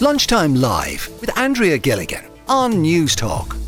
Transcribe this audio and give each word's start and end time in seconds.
Lunchtime 0.00 0.54
Live 0.54 1.10
with 1.20 1.36
Andrea 1.36 1.76
Gilligan 1.76 2.24
on 2.46 2.74
Newstalk. 2.74 3.58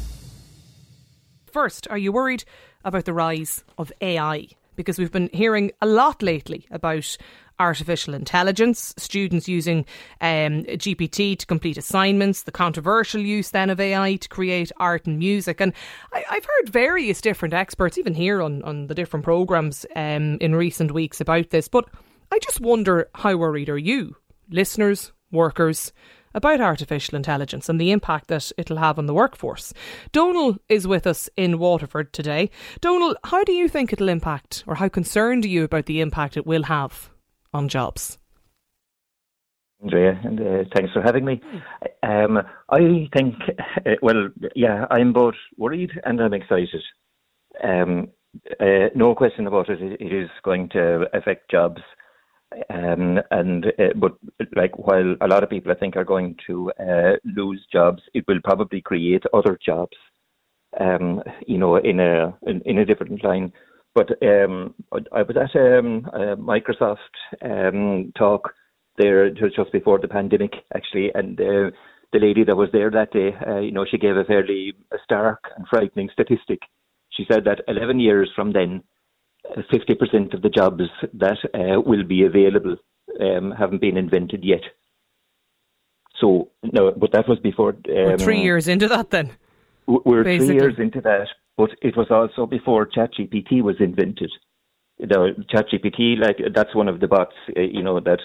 First, 1.51 1.89
are 1.91 1.99
you 1.99 2.13
worried 2.13 2.45
about 2.85 3.05
the 3.05 3.13
rise 3.13 3.65
of 3.79 3.93
AI? 4.01 4.47
Because 4.77 4.97
we've 4.97 5.11
been 5.11 5.29
hearing 5.33 5.73
a 5.83 5.87
lot 5.87 6.23
lately 6.23 6.69
about 6.71 7.17
artificial 7.59 8.15
intelligence, 8.15 8.95
students 8.97 9.49
using 9.49 9.85
um, 10.21 10.63
GPT 10.67 11.37
to 11.37 11.47
complete 11.47 11.77
assignments, 11.77 12.45
the 12.45 12.53
controversial 12.53 13.21
use 13.21 13.51
then 13.51 13.69
of 13.69 13.81
AI 13.81 14.15
to 14.15 14.29
create 14.29 14.71
art 14.77 15.07
and 15.07 15.19
music. 15.19 15.61
And 15.61 15.73
I, 16.13 16.25
have 16.29 16.45
heard 16.45 16.69
various 16.69 17.21
different 17.21 17.55
experts, 17.55 17.99
even 17.99 18.15
here 18.15 18.41
on, 18.41 18.63
on 18.63 18.87
the 18.87 18.95
different 18.95 19.25
programmes 19.25 19.85
um, 19.97 20.39
in 20.41 20.55
recent 20.55 20.93
weeks 20.93 21.21
about 21.21 21.51
this. 21.51 21.67
But 21.67 21.87
I 22.31 22.39
just 22.39 22.61
wonder 22.61 23.11
how 23.17 23.35
worried 23.35 23.69
are 23.69 23.77
you, 23.77 24.15
listeners, 24.49 25.11
workers? 25.33 25.93
About 26.35 26.61
artificial 26.61 27.17
intelligence 27.17 27.69
and 27.69 27.81
the 27.81 27.91
impact 27.91 28.29
that 28.29 28.53
it'll 28.57 28.79
have 28.79 28.99
on 28.99 29.07
the 29.07 29.15
workforce. 29.15 29.73
Donal 30.13 30.57
is 30.69 30.87
with 30.87 31.07
us 31.07 31.29
in 31.37 31.59
Waterford 31.59 32.13
today. 32.13 32.51
Donal, 32.81 33.17
how 33.25 33.45
do 33.45 33.53
you 33.53 33.69
think 33.69 33.93
it'll 33.93 34.09
impact, 34.09 34.65
or 34.67 34.77
how 34.77 34.89
concerned 34.89 35.45
are 35.45 35.49
you 35.49 35.65
about 35.65 35.87
the 35.87 36.01
impact 36.01 36.37
it 36.37 36.47
will 36.47 36.65
have 36.65 37.11
on 37.53 37.69
jobs. 37.69 38.19
Andrea, 39.83 40.21
and 40.25 40.41
uh, 40.41 40.65
thanks 40.75 40.93
for 40.93 41.01
having 41.01 41.25
me. 41.25 41.41
Um, 42.03 42.39
I 42.69 43.09
think, 43.17 43.35
uh, 43.87 43.93
well, 44.03 44.29
yeah, 44.55 44.87
I'm 44.91 45.13
both 45.13 45.35
worried 45.57 45.91
and 46.05 46.21
I'm 46.21 46.35
excited. 46.35 46.83
Um, 47.65 48.09
uh, 48.61 48.89
no 48.95 49.15
question 49.15 49.47
about 49.47 49.71
it. 49.71 49.81
It 49.81 50.13
is 50.13 50.29
going 50.45 50.69
to 50.71 51.07
affect 51.15 51.51
jobs, 51.51 51.81
um, 52.69 53.21
and 53.31 53.67
uh, 53.67 53.93
but 53.97 54.17
like 54.57 54.77
while 54.79 55.15
a 55.21 55.29
lot 55.29 55.43
of 55.43 55.51
people 55.51 55.73
I 55.73 55.77
think 55.77 55.97
are 55.97 56.05
going 56.05 56.37
to 56.47 56.73
uh, 56.81 57.13
lose 57.25 57.65
jobs, 57.73 58.03
it 58.15 58.25
will 58.27 58.41
probably 58.43 58.81
create 58.81 59.23
other 59.33 59.59
jobs. 59.65 59.97
Um, 60.79 61.23
you 61.47 61.59
know, 61.59 61.77
in 61.77 61.99
a 61.99 62.37
in, 62.43 62.63
in 62.65 62.79
a 62.79 62.85
different 62.85 63.25
line. 63.25 63.53
But 63.93 64.11
um, 64.23 64.75
I 65.13 65.23
was 65.23 65.37
at 65.37 65.57
um, 65.61 66.09
a 66.13 66.37
Microsoft 66.37 66.97
um, 67.43 68.13
talk 68.17 68.53
there 68.97 69.31
just 69.31 69.73
before 69.73 69.99
the 69.99 70.07
pandemic, 70.07 70.53
actually, 70.75 71.11
and 71.15 71.41
uh, 71.41 71.71
the 72.13 72.19
lady 72.19 72.45
that 72.45 72.57
was 72.57 72.69
there 72.73 72.91
that 72.91 73.13
day, 73.13 73.35
uh, 73.47 73.59
you 73.59 73.73
know, 73.73 73.85
she 73.89 73.99
gave 73.99 74.17
a 74.17 74.25
fairly 74.25 74.75
stark 75.05 75.45
and 75.57 75.67
frightening 75.69 76.09
statistic. 76.13 76.61
She 77.11 77.25
said 77.31 77.45
that 77.45 77.63
11 77.69 78.01
years 78.01 78.31
from 78.35 78.53
then, 78.53 78.83
50% 79.57 80.35
of 80.35 80.43
the 80.43 80.49
jobs 80.49 80.83
that 81.15 81.39
uh, 81.55 81.81
will 81.81 82.05
be 82.05 82.25
available 82.25 82.77
um, 83.21 83.53
haven't 83.53 83.81
been 83.81 83.97
invented 83.97 84.45
yet. 84.45 84.63
So 86.21 86.51
no, 86.63 86.93
but 86.93 87.13
that 87.13 87.29
was 87.29 87.39
before. 87.39 87.71
Um, 87.71 87.83
we're 87.87 88.19
three 88.19 88.43
years 88.43 88.69
into 88.69 88.89
that, 88.89 89.11
then. 89.11 89.31
We're 89.87 90.23
Basically. 90.23 90.59
three 90.59 90.67
years 90.67 90.79
into 90.79 91.01
that, 91.01 91.29
but 91.57 91.71
it 91.83 91.97
was 91.97 92.09
also 92.11 92.47
before 92.47 92.87
ChatGPT 92.87 93.63
was 93.63 93.77
invented. 93.81 94.31
Know, 94.99 95.33
ChatGPT, 95.53 96.21
like 96.21 96.37
that's 96.55 96.75
one 96.75 96.89
of 96.89 97.01
the 97.01 97.09
bots, 97.09 97.35
uh, 97.57 97.61
you 97.63 97.83
know, 97.83 98.01
that 98.01 98.21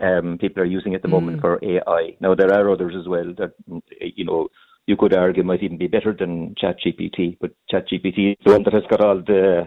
um, 0.00 0.36
people 0.38 0.62
are 0.62 0.66
using 0.66 0.94
at 0.94 1.00
the 1.00 1.08
moment 1.08 1.38
mm. 1.38 1.40
for 1.40 1.58
AI. 1.62 2.16
Now 2.20 2.34
there 2.34 2.52
are 2.52 2.70
others 2.70 2.94
as 2.98 3.08
well 3.08 3.32
that 3.38 3.52
you 4.00 4.24
know 4.24 4.48
you 4.86 4.96
could 4.96 5.14
argue 5.14 5.42
might 5.42 5.62
even 5.62 5.78
be 5.78 5.86
better 5.86 6.14
than 6.18 6.54
ChatGPT, 6.62 7.38
but 7.40 7.52
ChatGPT 7.72 8.32
is 8.32 8.36
the 8.44 8.52
one 8.52 8.62
that 8.64 8.74
has 8.74 8.84
got 8.90 9.00
all 9.00 9.16
the 9.16 9.66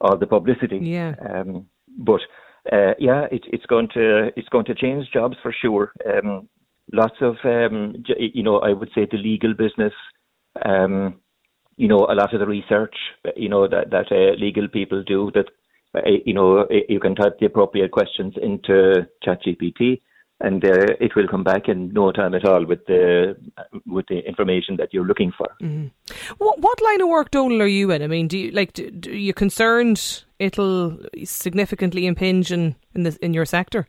all 0.00 0.16
the 0.16 0.26
publicity. 0.26 0.78
Yeah. 0.78 1.14
Um, 1.28 1.66
but 1.98 2.20
uh, 2.72 2.94
yeah, 2.98 3.26
it, 3.30 3.42
it's 3.52 3.66
going 3.66 3.88
to 3.94 4.30
it's 4.36 4.48
going 4.48 4.66
to 4.66 4.74
change 4.74 5.06
jobs 5.12 5.36
for 5.42 5.52
sure. 5.52 5.92
Um, 6.06 6.48
lots 6.92 7.16
of 7.20 7.36
um, 7.44 8.02
you 8.18 8.42
know, 8.42 8.58
I 8.58 8.72
would 8.72 8.90
say 8.94 9.06
the 9.10 9.18
legal 9.18 9.54
business. 9.54 9.92
Um, 10.64 11.20
you 11.76 11.88
know, 11.88 12.06
a 12.10 12.14
lot 12.14 12.32
of 12.32 12.40
the 12.40 12.46
research, 12.46 12.94
you 13.36 13.48
know, 13.48 13.68
that, 13.68 13.90
that 13.90 14.10
uh, 14.10 14.34
legal 14.40 14.66
people 14.66 15.02
do 15.02 15.30
that, 15.34 15.46
uh, 15.94 16.10
you 16.24 16.32
know, 16.32 16.66
you 16.88 16.98
can 16.98 17.14
type 17.14 17.38
the 17.38 17.46
appropriate 17.46 17.90
questions 17.90 18.34
into 18.40 19.06
ChatGPT 19.24 20.00
and 20.40 20.64
uh, 20.64 20.94
it 21.00 21.16
will 21.16 21.28
come 21.28 21.42
back 21.42 21.68
in 21.68 21.92
no 21.92 22.12
time 22.12 22.34
at 22.34 22.44
all 22.44 22.64
with 22.64 22.84
the 22.86 23.36
with 23.86 24.06
the 24.08 24.18
information 24.26 24.76
that 24.76 24.92
you're 24.92 25.06
looking 25.06 25.32
for. 25.36 25.46
Mm-hmm. 25.62 25.86
What, 26.38 26.60
what 26.60 26.82
line 26.82 27.00
of 27.00 27.08
work, 27.08 27.30
Donal, 27.30 27.62
are 27.62 27.66
you 27.66 27.90
in? 27.90 28.02
I 28.02 28.06
mean, 28.06 28.28
do 28.28 28.38
you 28.38 28.50
like 28.50 28.74
do, 28.74 28.90
do 28.90 29.12
you 29.12 29.32
concerned 29.32 30.24
it'll 30.38 30.98
significantly 31.24 32.06
impinge 32.06 32.52
in 32.52 32.76
in, 32.94 33.04
this, 33.04 33.16
in 33.16 33.32
your 33.32 33.46
sector? 33.46 33.86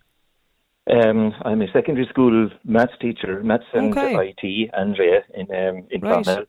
Um, 0.90 1.34
I'm 1.44 1.62
a 1.62 1.72
secondary 1.74 2.08
school 2.08 2.50
maths 2.64 2.94
teacher, 3.02 3.44
maths 3.44 3.66
and 3.74 3.92
okay. 3.98 4.34
IT, 4.42 4.70
Andrea 4.74 5.22
in 5.34 5.48
um, 5.54 5.88
in 5.92 6.02
right. 6.02 6.48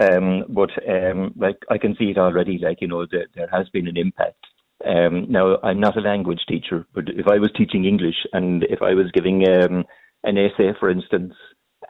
Um, 0.00 0.44
but 0.48 0.70
um, 0.88 1.32
like 1.36 1.58
I 1.70 1.78
can 1.78 1.94
see 1.96 2.06
it 2.06 2.18
already. 2.18 2.58
Like 2.58 2.80
you 2.80 2.88
know, 2.88 3.06
there, 3.10 3.26
there 3.34 3.48
has 3.52 3.68
been 3.68 3.86
an 3.86 3.96
impact. 3.96 4.44
Um, 4.84 5.30
now 5.30 5.58
I'm 5.62 5.80
not 5.80 5.96
a 5.96 6.00
language 6.00 6.40
teacher, 6.48 6.86
but 6.94 7.04
if 7.08 7.26
I 7.26 7.38
was 7.38 7.50
teaching 7.56 7.84
English 7.84 8.26
and 8.32 8.64
if 8.64 8.82
I 8.82 8.94
was 8.94 9.10
giving 9.12 9.48
um, 9.48 9.84
an 10.24 10.36
essay, 10.36 10.72
for 10.78 10.90
instance, 10.90 11.34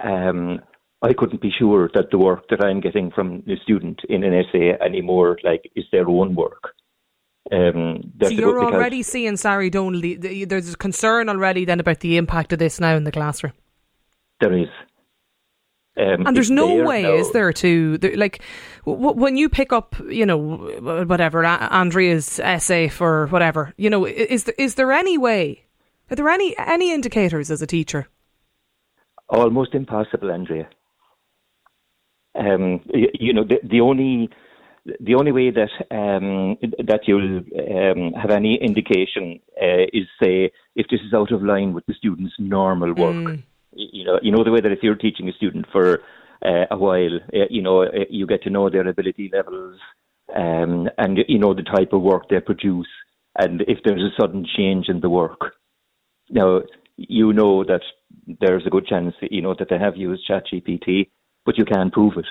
um, 0.02 0.60
I 1.02 1.12
couldn't 1.12 1.42
be 1.42 1.52
sure 1.58 1.90
that 1.94 2.10
the 2.10 2.18
work 2.18 2.48
that 2.48 2.64
I'm 2.64 2.80
getting 2.80 3.10
from 3.10 3.42
the 3.46 3.56
student 3.62 4.00
in 4.08 4.24
an 4.24 4.32
essay 4.32 4.76
anymore, 4.80 5.38
like, 5.42 5.70
is 5.74 5.84
their 5.92 6.08
own 6.08 6.34
work. 6.34 6.74
Um, 7.52 8.12
so 8.22 8.28
you're 8.30 8.62
already 8.62 9.02
seeing, 9.02 9.36
sorry, 9.36 9.70
Donal, 9.70 10.00
there's 10.18 10.72
a 10.72 10.76
concern 10.76 11.28
already 11.28 11.64
then 11.64 11.80
about 11.80 12.00
the 12.00 12.16
impact 12.16 12.52
of 12.52 12.58
this 12.58 12.80
now 12.80 12.96
in 12.96 13.04
the 13.04 13.12
classroom. 13.12 13.52
There 14.40 14.52
is. 14.52 14.68
Um, 15.98 16.26
and 16.26 16.36
there's 16.36 16.50
no 16.50 16.68
there, 16.68 16.84
way, 16.84 17.02
no. 17.02 17.16
is 17.16 17.32
there, 17.32 17.52
to 17.54 17.98
like 18.16 18.42
w- 18.84 19.12
when 19.12 19.36
you 19.38 19.48
pick 19.48 19.72
up, 19.72 19.96
you 20.10 20.26
know, 20.26 20.38
whatever 21.06 21.42
Andrea's 21.44 22.38
essay 22.38 22.88
for 22.88 23.28
whatever, 23.28 23.72
you 23.78 23.88
know, 23.88 24.04
is 24.04 24.44
there, 24.44 24.54
is 24.58 24.74
there 24.74 24.92
any 24.92 25.16
way? 25.16 25.64
Are 26.10 26.16
there 26.16 26.28
any 26.28 26.54
any 26.58 26.92
indicators 26.92 27.50
as 27.50 27.62
a 27.62 27.66
teacher? 27.66 28.08
Almost 29.30 29.74
impossible, 29.74 30.30
Andrea. 30.30 30.68
Um, 32.38 32.82
you, 32.92 33.08
you, 33.14 33.32
know, 33.32 33.44
the, 33.44 33.58
the 33.64 33.80
only 33.80 34.28
the 35.00 35.14
only 35.14 35.32
way 35.32 35.50
that 35.50 35.70
um, 35.90 36.58
that 36.86 37.00
you'll 37.06 37.38
um, 37.38 38.12
have 38.12 38.30
any 38.30 38.58
indication 38.60 39.40
uh, 39.60 39.84
is 39.94 40.06
say 40.22 40.52
if 40.74 40.86
this 40.90 41.00
is 41.00 41.14
out 41.14 41.32
of 41.32 41.42
line 41.42 41.72
with 41.72 41.86
the 41.86 41.94
student's 41.94 42.34
normal 42.38 42.92
work. 42.92 43.16
Mm 43.16 43.42
you 43.76 44.04
know, 44.04 44.18
you 44.22 44.32
know 44.32 44.44
the 44.44 44.50
way 44.50 44.60
that 44.60 44.72
if 44.72 44.80
you're 44.82 44.96
teaching 44.96 45.28
a 45.28 45.32
student 45.32 45.66
for 45.70 46.00
uh, 46.44 46.64
a 46.70 46.76
while, 46.76 47.16
uh, 47.34 47.46
you 47.50 47.62
know, 47.62 47.82
uh, 47.82 48.04
you 48.10 48.26
get 48.26 48.42
to 48.42 48.50
know 48.50 48.68
their 48.68 48.86
ability 48.86 49.30
levels, 49.32 49.78
um, 50.34 50.88
and 50.98 51.18
you 51.28 51.38
know 51.38 51.54
the 51.54 51.62
type 51.62 51.92
of 51.92 52.02
work 52.02 52.28
they 52.28 52.40
produce, 52.40 52.88
and 53.38 53.62
if 53.62 53.78
there's 53.84 54.02
a 54.02 54.20
sudden 54.20 54.46
change 54.56 54.88
in 54.88 55.00
the 55.00 55.10
work, 55.10 55.54
now 56.30 56.62
you 56.96 57.32
know 57.32 57.64
that 57.64 57.82
there's 58.40 58.66
a 58.66 58.70
good 58.70 58.86
chance, 58.86 59.14
you 59.30 59.42
know, 59.42 59.54
that 59.58 59.68
they 59.68 59.78
have 59.78 59.96
used 59.96 60.28
ChatGPT, 60.28 61.10
but 61.44 61.58
you 61.58 61.64
can't 61.64 61.92
prove 61.92 62.14
it. 62.16 62.26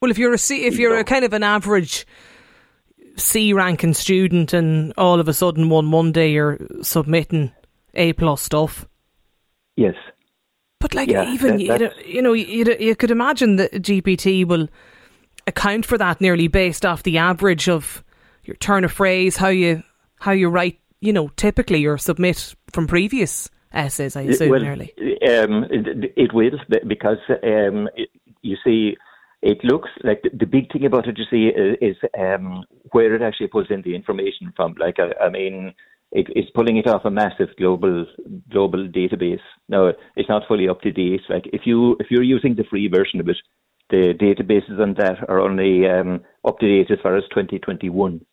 Well, 0.00 0.10
if 0.10 0.18
you're 0.18 0.34
a 0.34 0.38
C, 0.38 0.66
if 0.66 0.78
you're 0.78 0.98
a 0.98 1.04
kind 1.04 1.24
of 1.24 1.32
an 1.32 1.42
average 1.42 2.06
C 3.16 3.52
ranking 3.52 3.94
student, 3.94 4.52
and 4.52 4.92
all 4.98 5.20
of 5.20 5.28
a 5.28 5.32
sudden 5.32 5.70
one 5.70 5.86
Monday 5.86 6.32
you're 6.32 6.58
submitting 6.82 7.52
A 7.94 8.12
plus 8.12 8.42
stuff. 8.42 8.86
Yes. 9.76 9.94
But 10.78 10.94
like 10.94 11.08
yeah, 11.08 11.32
even 11.32 11.58
that, 11.66 12.06
you 12.06 12.20
know 12.20 12.32
you 12.32 12.76
you 12.78 12.94
could 12.94 13.10
imagine 13.10 13.56
that 13.56 13.72
GPT 13.72 14.46
will 14.46 14.68
account 15.46 15.86
for 15.86 15.96
that 15.98 16.20
nearly 16.20 16.48
based 16.48 16.84
off 16.84 17.02
the 17.02 17.18
average 17.18 17.68
of 17.68 18.02
your 18.44 18.56
turn 18.56 18.84
of 18.84 18.92
phrase, 18.92 19.36
how 19.36 19.48
you 19.48 19.82
how 20.20 20.32
you 20.32 20.48
write, 20.48 20.78
you 21.00 21.12
know, 21.12 21.28
typically 21.36 21.84
or 21.86 21.98
submit 21.98 22.54
from 22.72 22.86
previous 22.86 23.50
essays. 23.72 24.16
I 24.16 24.22
assume 24.22 24.50
well, 24.50 24.60
nearly. 24.60 24.92
Um, 25.28 25.64
it, 25.70 26.12
it 26.16 26.34
will 26.34 26.58
because 26.86 27.18
um, 27.28 27.88
it, 27.96 28.08
you 28.42 28.56
see. 28.64 28.96
It 29.42 29.62
looks 29.62 29.90
like 30.02 30.22
the, 30.22 30.30
the, 30.30 30.46
big 30.46 30.72
thing 30.72 30.86
about 30.86 31.06
it, 31.06 31.18
you 31.18 31.24
see, 31.30 31.48
is, 31.48 31.76
is 31.80 31.96
um, 32.18 32.64
where 32.90 33.14
it 33.14 33.22
actually 33.22 33.46
pulls 33.48 33.66
in 33.70 33.82
the 33.82 33.94
information 33.94 34.52
from. 34.56 34.74
Like, 34.80 34.96
I, 34.98 35.12
I 35.24 35.28
mean, 35.28 35.74
it, 36.16 36.26
it's 36.34 36.50
pulling 36.54 36.78
it 36.78 36.86
off 36.86 37.04
a 37.04 37.10
massive 37.10 37.48
global 37.58 38.06
global 38.50 38.88
database. 38.88 39.44
Now 39.68 39.92
it's 40.16 40.28
not 40.28 40.48
fully 40.48 40.68
up 40.68 40.80
to 40.80 40.90
date. 40.90 41.20
Like 41.28 41.46
if 41.52 41.62
you 41.66 41.96
if 42.00 42.06
you're 42.10 42.22
using 42.22 42.54
the 42.56 42.64
free 42.70 42.88
version 42.88 43.20
of 43.20 43.28
it, 43.28 43.36
the 43.90 44.14
databases 44.14 44.80
on 44.80 44.94
that 44.94 45.28
are 45.28 45.40
only 45.40 45.86
um, 45.86 46.22
up 46.44 46.58
to 46.58 46.66
date 46.66 46.90
as 46.90 46.98
far 47.02 47.16
as 47.16 47.24
2021. 47.30 48.24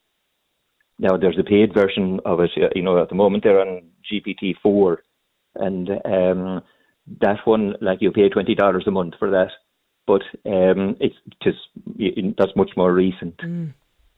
Now 0.98 1.18
there's 1.18 1.38
a 1.38 1.44
paid 1.44 1.74
version 1.74 2.22
of 2.26 2.40
it. 2.40 2.52
Uh, 2.56 2.70
you 2.74 2.82
know, 2.82 3.02
at 3.02 3.10
the 3.10 3.16
moment 3.16 3.44
they're 3.44 3.60
on 3.60 3.90
GPT 4.10 4.56
four, 4.64 5.04
and 5.56 5.90
um, 6.06 6.62
that 7.20 7.40
one 7.44 7.76
like 7.82 8.02
you 8.02 8.12
pay 8.12 8.30
twenty 8.30 8.56
dollars 8.56 8.86
a 8.88 8.92
month 8.92 9.16
for 9.20 9.30
that, 9.32 9.52
but 10.08 10.22
um, 10.50 10.96
it's 11.02 11.16
just 11.44 11.58
that's 12.38 12.56
much 12.56 12.72
more 12.78 12.94
recent. 12.94 13.38
Mm. 13.38 13.74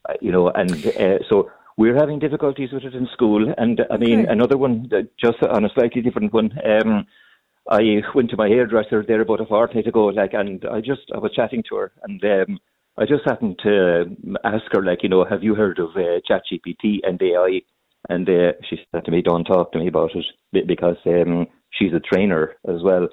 Uh, 0.07 0.13
you 0.21 0.31
know, 0.31 0.49
and 0.49 0.71
uh, 0.71 1.17
so 1.27 1.49
we're 1.77 1.95
having 1.95 2.19
difficulties 2.19 2.71
with 2.71 2.83
it 2.83 2.95
in 2.95 3.07
school. 3.13 3.53
And 3.57 3.81
I 3.91 3.97
mean, 3.97 4.21
okay. 4.21 4.31
another 4.31 4.57
one, 4.57 4.89
just 5.19 5.41
on 5.43 5.65
a 5.65 5.69
slightly 5.73 6.01
different 6.01 6.33
one. 6.33 6.51
Um, 6.63 7.05
I 7.69 8.01
went 8.13 8.29
to 8.29 8.37
my 8.37 8.47
hairdresser 8.47 9.03
there 9.07 9.21
about 9.21 9.41
a 9.41 9.45
fortnight 9.45 9.87
ago, 9.87 10.05
like, 10.05 10.33
and 10.33 10.63
I 10.71 10.81
just 10.81 11.11
I 11.13 11.17
was 11.17 11.33
chatting 11.33 11.63
to 11.69 11.75
her, 11.77 11.91
and 12.03 12.23
um, 12.23 12.59
I 12.97 13.05
just 13.05 13.23
happened 13.25 13.59
to 13.63 14.15
ask 14.43 14.63
her, 14.71 14.83
like, 14.83 15.01
you 15.01 15.09
know, 15.09 15.25
have 15.25 15.43
you 15.43 15.55
heard 15.55 15.79
of 15.79 15.89
uh, 15.95 16.19
ChatGPT 16.29 16.99
and 17.03 17.19
AI? 17.21 17.61
And 18.07 18.29
uh, 18.29 18.51
she 18.69 18.77
said 18.91 19.05
to 19.05 19.11
me, 19.11 19.23
"Don't 19.23 19.45
talk 19.45 19.71
to 19.71 19.79
me 19.79 19.87
about 19.87 20.11
it," 20.13 20.67
because 20.67 20.97
um, 21.07 21.47
she's 21.71 21.91
a 21.93 21.99
trainer 21.99 22.53
as 22.67 22.83
well. 22.83 23.07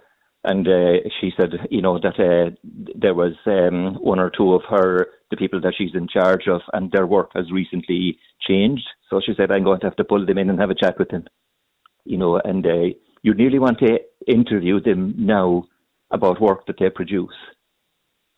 And 0.45 0.67
uh, 0.67 1.09
she 1.21 1.31
said, 1.39 1.53
you 1.71 1.81
know, 1.81 2.01
that 2.01 2.19
uh, 2.19 2.51
there 2.95 3.15
was 3.15 3.35
um, 3.47 3.95
one 4.03 4.19
or 4.19 4.29
two 4.29 4.55
of 4.55 4.63
her, 4.69 5.07
the 5.33 5.37
people 5.37 5.61
that 5.63 5.75
she's 5.77 5.95
in 5.95 6.07
charge 6.07 6.47
of, 6.47 6.61
and 6.73 6.93
their 6.93 7.07
work 7.07 7.31
has 7.35 7.51
recently 7.51 8.19
changed. 8.47 8.87
So 9.11 9.21
she 9.25 9.33
said, 9.37 9.51
I'm 9.51 9.65
going 9.65 9.81
to 9.81 9.87
have 9.87 9.97
to 9.97 10.05
pull 10.05 10.25
them 10.25 10.39
in 10.39 10.51
and 10.51 10.61
have 10.61 10.71
a 10.71 10.75
chat 10.75 10.99
with 10.99 11.09
them. 11.09 11.25
You 12.05 12.19
know, 12.19 12.37
and 12.37 12.65
uh, 12.65 12.95
you 13.23 13.35
nearly 13.35 13.59
want 13.59 13.79
to 13.79 13.99
interview 14.27 14.81
them 14.81 15.15
now 15.17 15.65
about 16.11 16.41
work 16.41 16.67
that 16.67 16.77
they 16.79 16.91
produce. 16.91 17.35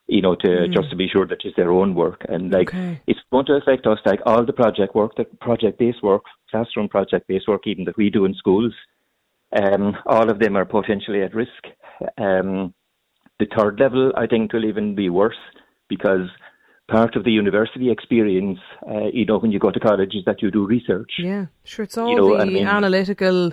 You 0.06 0.23
know, 0.23 0.35
to 0.37 0.49
mm. 0.49 0.73
just 0.73 0.91
to 0.91 0.96
be 0.96 1.08
sure 1.08 1.26
that 1.26 1.38
it's 1.44 1.56
their 1.56 1.73
own 1.73 1.94
work, 1.94 2.26
and 2.29 2.52
like 2.52 2.69
okay. 2.69 3.00
it's 3.06 3.20
going 3.32 3.47
to 3.47 3.55
affect 3.55 3.87
us. 3.87 3.99
Like 4.05 4.20
all 4.26 4.44
the 4.44 4.52
project 4.52 4.94
work, 4.94 5.12
the 5.17 5.25
project-based 5.40 6.02
work, 6.02 6.25
classroom 6.50 6.88
project-based 6.90 7.49
work, 7.49 7.62
even 7.67 7.85
that 7.87 7.97
we 7.97 8.11
do 8.11 8.26
in 8.26 8.35
schools, 8.35 8.75
um, 9.56 9.97
all 10.05 10.31
of 10.31 10.38
them 10.40 10.56
are 10.56 10.67
potentially 10.67 11.23
at 11.23 11.35
risk. 11.35 11.62
Um, 12.19 12.75
the 13.40 13.47
third 13.56 13.81
level, 13.81 14.12
I 14.14 14.26
think, 14.26 14.52
will 14.52 14.67
even 14.67 14.94
be 14.94 15.08
worse 15.08 15.40
because 15.88 16.29
part 16.88 17.16
of 17.16 17.25
the 17.25 17.31
university 17.31 17.90
experience, 17.90 18.58
uh, 18.88 19.06
you 19.12 19.25
know, 19.25 19.38
when 19.38 19.50
you 19.50 19.58
go 19.58 19.70
to 19.70 19.81
college, 19.81 20.14
is 20.14 20.25
that 20.26 20.42
you 20.42 20.50
do 20.50 20.66
research. 20.66 21.12
Yeah, 21.19 21.46
sure. 21.64 21.84
It's 21.84 21.96
all 21.96 22.08
you 22.08 22.16
know, 22.16 22.36
the 22.36 22.42
I 22.42 22.44
mean, 22.44 22.66
analytical 22.66 23.52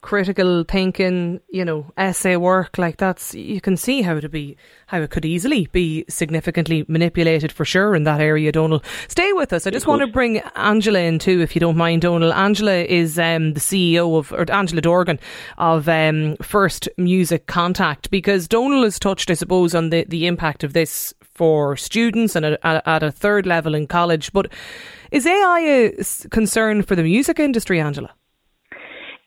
critical 0.00 0.64
thinking, 0.64 1.40
you 1.50 1.64
know, 1.64 1.90
essay 1.96 2.36
work 2.36 2.78
like 2.78 2.96
that's 2.98 3.34
you 3.34 3.60
can 3.60 3.76
see 3.76 4.02
how 4.02 4.20
to 4.20 4.28
be 4.28 4.56
how 4.86 5.00
it 5.00 5.10
could 5.10 5.24
easily 5.24 5.66
be 5.72 6.04
significantly 6.08 6.84
manipulated 6.88 7.50
for 7.50 7.64
sure 7.64 7.94
in 7.94 8.04
that 8.04 8.20
area, 8.20 8.52
Donal. 8.52 8.82
Stay 9.08 9.32
with 9.32 9.52
us. 9.52 9.66
I 9.66 9.70
just 9.70 9.86
want 9.86 10.00
to 10.02 10.06
bring 10.06 10.38
Angela 10.54 11.00
in 11.00 11.18
too, 11.18 11.40
if 11.40 11.54
you 11.54 11.60
don't 11.60 11.76
mind, 11.76 12.02
Donal. 12.02 12.32
Angela 12.32 12.76
is 12.76 13.18
um, 13.18 13.54
the 13.54 13.60
CEO 13.60 14.16
of 14.16 14.32
or 14.32 14.50
Angela 14.50 14.80
Dorgan 14.80 15.18
of 15.58 15.88
um, 15.88 16.36
First 16.36 16.88
Music 16.96 17.46
Contact 17.46 18.10
because 18.10 18.46
Donal 18.46 18.84
has 18.84 18.98
touched, 18.98 19.30
I 19.30 19.34
suppose, 19.34 19.74
on 19.74 19.90
the, 19.90 20.04
the 20.04 20.26
impact 20.26 20.62
of 20.62 20.72
this 20.72 21.12
for 21.38 21.76
students 21.76 22.34
and 22.36 22.44
at, 22.44 22.58
at 22.64 23.02
a 23.02 23.12
third 23.12 23.46
level 23.46 23.74
in 23.74 23.86
college. 23.86 24.32
But 24.32 24.52
is 25.12 25.24
AI 25.24 25.60
a 25.60 26.28
concern 26.30 26.82
for 26.82 26.96
the 26.96 27.04
music 27.04 27.38
industry, 27.38 27.80
Angela? 27.80 28.10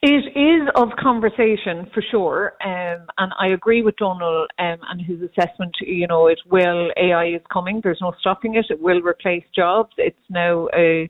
It 0.02 0.24
is 0.36 0.68
of 0.74 0.88
conversation 1.00 1.88
for 1.94 2.02
sure, 2.10 2.54
um, 2.64 3.06
and 3.18 3.32
I 3.38 3.46
agree 3.54 3.82
with 3.82 3.96
Donald 3.96 4.50
um, 4.58 4.78
and 4.90 5.00
his 5.00 5.20
assessment. 5.22 5.76
You 5.80 6.08
know, 6.08 6.26
it 6.26 6.40
will 6.50 6.90
AI 6.96 7.26
is 7.36 7.42
coming. 7.52 7.80
There's 7.82 8.00
no 8.00 8.12
stopping 8.20 8.56
it. 8.56 8.66
It 8.68 8.80
will 8.80 9.00
replace 9.00 9.44
jobs. 9.54 9.92
It's 9.98 10.26
now 10.28 10.66
a, 10.76 11.08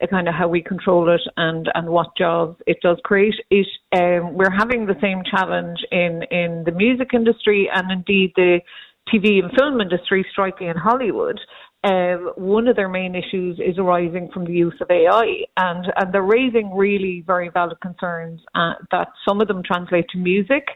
a 0.00 0.06
kind 0.08 0.26
of 0.26 0.34
how 0.34 0.48
we 0.48 0.62
control 0.62 1.14
it 1.14 1.20
and 1.36 1.68
and 1.74 1.90
what 1.90 2.16
jobs 2.16 2.56
it 2.66 2.78
does 2.82 2.96
create. 3.04 3.34
It 3.50 3.66
um, 3.92 4.32
we're 4.32 4.56
having 4.56 4.86
the 4.86 5.00
same 5.02 5.22
challenge 5.30 5.80
in 5.92 6.22
in 6.30 6.64
the 6.64 6.72
music 6.72 7.10
industry 7.12 7.68
and 7.74 7.92
indeed 7.92 8.32
the 8.36 8.60
TV 9.08 9.42
and 9.42 9.50
film 9.58 9.80
industry, 9.80 10.24
striking 10.30 10.68
in 10.68 10.76
Hollywood 10.76 11.38
um, 11.82 12.32
one 12.36 12.68
of 12.68 12.76
their 12.76 12.88
main 12.88 13.14
issues 13.14 13.58
is 13.58 13.78
arising 13.78 14.28
from 14.34 14.44
the 14.44 14.52
use 14.52 14.74
of 14.82 14.90
AI, 14.90 15.44
and, 15.56 15.86
and 15.96 16.12
they're 16.12 16.22
raising 16.22 16.74
really 16.76 17.24
very 17.26 17.48
valid 17.48 17.80
concerns 17.80 18.40
uh, 18.54 18.74
that 18.90 19.08
some 19.26 19.40
of 19.40 19.48
them 19.48 19.62
translate 19.64 20.06
to 20.10 20.18
music. 20.18 20.66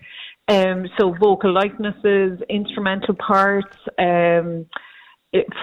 Um, 0.49 0.87
so 0.99 1.15
vocal 1.21 1.53
likenesses, 1.53 2.41
instrumental 2.49 3.15
parts, 3.15 3.77
um, 3.99 4.67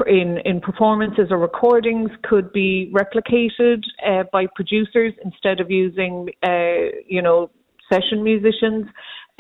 in 0.06 0.38
in 0.44 0.60
performances 0.60 1.28
or 1.32 1.38
recordings 1.38 2.12
could 2.24 2.52
be 2.52 2.94
replicated 2.94 3.82
uh, 4.06 4.24
by 4.34 4.46
producers 4.54 5.14
instead 5.24 5.62
of 5.62 5.72
using, 5.72 6.28
uh, 6.44 6.92
you 7.08 7.22
know, 7.22 7.50
session 7.92 8.22
musicians. 8.22 8.86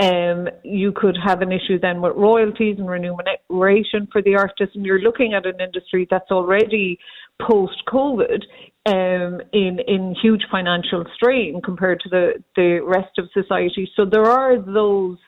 Um, 0.01 0.49
you 0.63 0.91
could 0.93 1.15
have 1.23 1.41
an 1.43 1.51
issue 1.51 1.77
then 1.79 2.01
with 2.01 2.13
royalties 2.15 2.77
and 2.79 2.89
remuneration 2.89 4.07
for 4.11 4.23
the 4.23 4.35
artist, 4.35 4.75
and 4.75 4.83
you're 4.83 4.99
looking 4.99 5.35
at 5.35 5.45
an 5.45 5.61
industry 5.61 6.07
that's 6.09 6.31
already 6.31 6.97
post 7.39 7.83
COVID 7.87 8.41
um, 8.87 9.41
in 9.53 9.77
in 9.87 10.15
huge 10.19 10.41
financial 10.49 11.05
strain 11.13 11.61
compared 11.63 11.99
to 11.99 12.09
the 12.09 12.43
the 12.55 12.79
rest 12.79 13.19
of 13.19 13.29
society. 13.31 13.87
So 13.95 14.05
there 14.05 14.25
are 14.25 14.57
those 14.57 15.19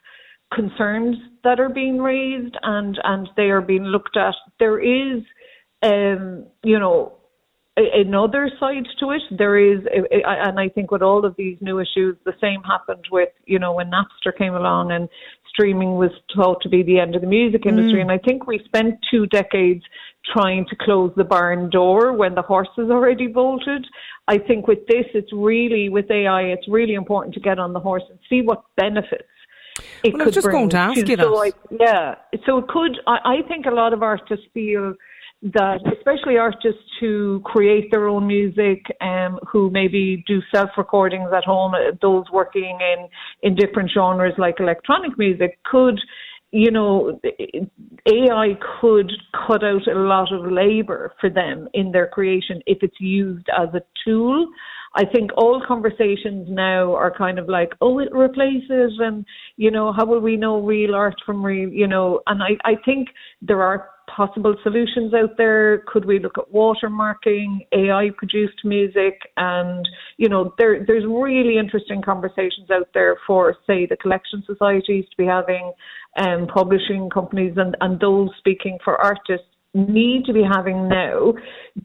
concerns 0.52 1.18
that 1.44 1.60
are 1.60 1.68
being 1.68 1.98
raised, 1.98 2.56
and 2.62 2.98
and 3.04 3.28
they 3.36 3.50
are 3.50 3.62
being 3.62 3.84
looked 3.84 4.16
at. 4.16 4.34
There 4.58 4.80
is, 4.80 5.22
um, 5.82 6.46
you 6.64 6.80
know, 6.80 7.12
another 7.76 8.50
side 8.60 8.86
to 9.00 9.10
it. 9.10 9.22
There 9.30 9.58
is, 9.58 9.80
and 10.24 10.60
I 10.60 10.68
think 10.68 10.90
with 10.90 11.02
all 11.02 11.24
of 11.24 11.34
these 11.36 11.58
new 11.60 11.80
issues, 11.80 12.16
the 12.24 12.34
same 12.40 12.62
happened 12.62 13.06
with, 13.10 13.30
you 13.46 13.58
know, 13.58 13.72
when 13.72 13.90
Napster 13.90 14.36
came 14.36 14.54
along 14.54 14.92
and 14.92 15.08
streaming 15.48 15.96
was 15.96 16.10
thought 16.34 16.60
to 16.62 16.68
be 16.68 16.82
the 16.82 16.98
end 16.98 17.14
of 17.14 17.20
the 17.20 17.26
music 17.26 17.66
industry. 17.66 17.98
Mm. 17.98 18.02
And 18.02 18.12
I 18.12 18.18
think 18.18 18.46
we 18.46 18.60
spent 18.64 18.94
two 19.10 19.26
decades 19.26 19.82
trying 20.32 20.66
to 20.66 20.76
close 20.80 21.12
the 21.16 21.24
barn 21.24 21.70
door 21.70 22.12
when 22.12 22.34
the 22.34 22.42
horse 22.42 22.68
is 22.78 22.90
already 22.90 23.26
bolted. 23.26 23.86
I 24.26 24.38
think 24.38 24.66
with 24.66 24.86
this, 24.88 25.04
it's 25.14 25.32
really, 25.32 25.88
with 25.88 26.10
AI, 26.10 26.42
it's 26.42 26.66
really 26.68 26.94
important 26.94 27.34
to 27.34 27.40
get 27.40 27.58
on 27.58 27.72
the 27.72 27.80
horse 27.80 28.04
and 28.08 28.18
see 28.28 28.42
what 28.42 28.64
benefits 28.76 29.28
it 30.04 30.12
well, 30.12 30.12
could 30.12 30.20
I 30.20 30.24
was 30.26 30.34
just 30.34 30.44
bring. 30.44 30.56
going 30.56 30.68
to 30.70 30.76
ask 30.76 30.96
you 30.96 31.06
so 31.06 31.16
that. 31.16 31.26
I, 31.26 31.52
yeah. 31.80 32.14
So 32.46 32.58
it 32.58 32.68
could, 32.68 32.98
I, 33.06 33.18
I 33.24 33.48
think 33.48 33.66
a 33.66 33.70
lot 33.70 33.92
of 33.92 34.02
artists 34.02 34.46
feel 34.54 34.94
that 35.42 35.80
especially 35.98 36.38
artists 36.38 36.80
who 37.00 37.42
create 37.44 37.90
their 37.90 38.08
own 38.08 38.26
music, 38.26 38.82
um, 39.00 39.38
who 39.50 39.70
maybe 39.70 40.24
do 40.26 40.40
self 40.54 40.70
recordings 40.78 41.28
at 41.36 41.44
home, 41.44 41.74
those 42.00 42.24
working 42.32 42.78
in, 42.80 43.08
in 43.42 43.54
different 43.54 43.90
genres 43.92 44.32
like 44.38 44.58
electronic 44.58 45.18
music 45.18 45.58
could, 45.64 46.00
you 46.50 46.70
know, 46.70 47.20
AI 48.10 48.58
could 48.80 49.12
cut 49.46 49.62
out 49.62 49.86
a 49.86 49.98
lot 49.98 50.32
of 50.32 50.50
labor 50.50 51.12
for 51.20 51.28
them 51.28 51.68
in 51.74 51.92
their 51.92 52.06
creation 52.06 52.62
if 52.66 52.78
it's 52.80 53.00
used 53.00 53.46
as 53.58 53.68
a 53.74 53.82
tool. 54.04 54.48
I 54.96 55.04
think 55.04 55.30
all 55.36 55.60
conversations 55.66 56.46
now 56.48 56.94
are 56.94 57.12
kind 57.12 57.40
of 57.40 57.48
like, 57.48 57.72
oh, 57.80 57.98
it 57.98 58.12
replaces, 58.12 58.92
and 59.00 59.26
you 59.56 59.70
know, 59.72 59.92
how 59.92 60.06
will 60.06 60.20
we 60.20 60.36
know 60.36 60.60
real 60.62 60.94
art 60.94 61.16
from 61.26 61.44
real, 61.44 61.68
you 61.68 61.88
know? 61.88 62.20
And 62.28 62.42
I, 62.42 62.50
I 62.64 62.76
think 62.84 63.08
there 63.42 63.60
are 63.60 63.90
possible 64.06 64.54
solutions 64.62 65.12
out 65.14 65.36
there? 65.36 65.78
Could 65.86 66.04
we 66.04 66.18
look 66.18 66.38
at 66.38 66.52
watermarking, 66.52 67.66
AI 67.72 68.10
produced 68.16 68.64
music? 68.64 69.18
And, 69.36 69.88
you 70.16 70.28
know, 70.28 70.54
there, 70.58 70.84
there's 70.86 71.04
really 71.06 71.58
interesting 71.58 72.02
conversations 72.02 72.70
out 72.70 72.88
there 72.94 73.16
for, 73.26 73.56
say, 73.66 73.86
the 73.86 73.96
collection 73.96 74.42
societies 74.46 75.04
to 75.10 75.16
be 75.16 75.26
having, 75.26 75.72
um, 76.16 76.46
publishing 76.46 77.10
companies 77.10 77.54
and, 77.56 77.76
and 77.80 77.98
those 78.00 78.30
speaking 78.38 78.78
for 78.84 79.00
artists 79.00 79.46
need 79.74 80.24
to 80.24 80.32
be 80.32 80.42
having 80.42 80.88
now 80.88 81.34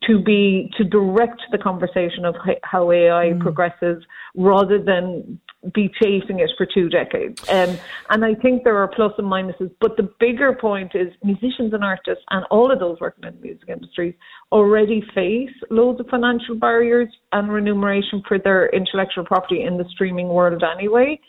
to 0.04 0.22
be 0.22 0.72
to 0.78 0.84
direct 0.84 1.42
the 1.52 1.58
conversation 1.58 2.24
of 2.24 2.36
how 2.64 2.92
AI 2.92 3.32
mm. 3.34 3.40
progresses 3.40 4.04
rather 4.36 4.82
than 4.82 5.40
be 5.74 5.92
chasing 6.02 6.40
it 6.40 6.50
for 6.58 6.66
two 6.66 6.88
decades. 6.88 7.44
Um, 7.50 7.78
and 8.10 8.24
I 8.24 8.34
think 8.36 8.64
there 8.64 8.78
are 8.78 8.88
plus 8.88 9.12
and 9.18 9.28
minuses, 9.28 9.70
but 9.82 9.98
the 9.98 10.10
bigger 10.20 10.54
point 10.54 10.92
is 10.96 11.12
musicians 11.24 11.74
and 11.74 11.84
artists 11.84 12.24
and 12.30 12.46
all 12.50 12.72
of 12.72 12.80
those 12.80 12.98
working 13.02 13.26
in 13.26 13.36
the 13.36 13.42
music 13.42 13.68
industries 13.68 14.14
already 14.52 15.04
face 15.14 15.50
loads 15.70 16.00
of 16.00 16.08
financial 16.08 16.56
barriers 16.56 17.10
and 17.34 17.52
remuneration 17.52 18.24
for 18.28 18.40
their 18.40 18.70
intellectual 18.70 19.26
property 19.26 19.64
in 19.64 19.78
the 19.78 19.86
streaming 19.92 20.30
world 20.30 20.64
anyway. 20.64 21.20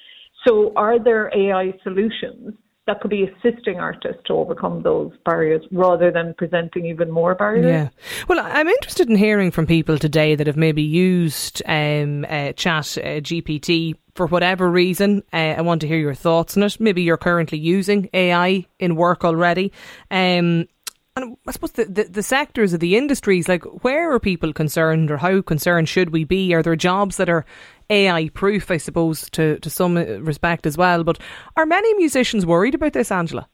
So 0.47 0.73
are 0.77 1.03
there 1.03 1.31
AI 1.37 1.73
solutions 1.83 2.55
that 2.91 3.01
could 3.01 3.11
be 3.11 3.23
assisting 3.23 3.79
artists 3.79 4.21
to 4.27 4.33
overcome 4.33 4.83
those 4.83 5.13
barriers 5.25 5.65
rather 5.71 6.11
than 6.11 6.35
presenting 6.37 6.87
even 6.87 7.09
more 7.09 7.37
barriers. 7.37 7.67
Yeah. 7.67 7.89
Well, 8.27 8.41
I'm 8.41 8.67
interested 8.67 9.09
in 9.09 9.15
hearing 9.15 9.53
from 9.53 9.69
people 9.69 9.97
today 9.97 10.35
that 10.35 10.49
have 10.49 10.57
maybe 10.57 10.83
used 10.83 11.63
um, 11.67 12.27
uh, 12.29 12.53
Chat 12.55 12.99
uh, 12.99 13.23
GPT 13.23 13.95
for 14.17 14.27
whatever 14.27 14.69
reason. 14.69 15.23
Uh, 15.33 15.55
I 15.57 15.61
want 15.61 15.83
to 15.83 15.87
hear 15.87 15.99
your 15.99 16.15
thoughts 16.15 16.57
on 16.57 16.65
it. 16.65 16.81
Maybe 16.81 17.03
you're 17.03 17.17
currently 17.17 17.59
using 17.59 18.11
AI 18.13 18.67
in 18.81 18.97
work 18.97 19.25
already. 19.25 19.73
Um, 20.11 20.67
and 21.15 21.37
I 21.47 21.53
suppose 21.53 21.73
the, 21.73 21.85
the, 21.85 22.05
the, 22.05 22.23
sectors 22.25 22.73
of 22.73 22.81
the 22.81 22.97
industries, 22.97 23.49
like 23.49 23.63
where 23.85 24.13
are 24.13 24.19
people 24.19 24.53
concerned 24.53 25.13
or 25.13 25.19
how 25.19 25.43
concerned 25.43 25.89
should 25.89 26.11
we 26.11 26.25
be? 26.25 26.55
Are 26.55 26.63
there 26.63 26.75
jobs 26.75 27.19
that 27.19 27.29
are 27.29 27.45
AI 27.91 28.29
proof, 28.31 28.71
I 28.71 28.79
suppose, 28.79 29.29
to, 29.31 29.59
to 29.59 29.69
some 29.69 29.97
respect 29.97 30.67
as 30.67 30.79
well? 30.79 31.05
But 31.05 31.19
are 31.57 31.67
many 31.67 31.93
musicians 31.95 32.47
worried 32.47 32.75
about 32.75 32.93
this, 32.93 33.11
Angela? 33.11 33.49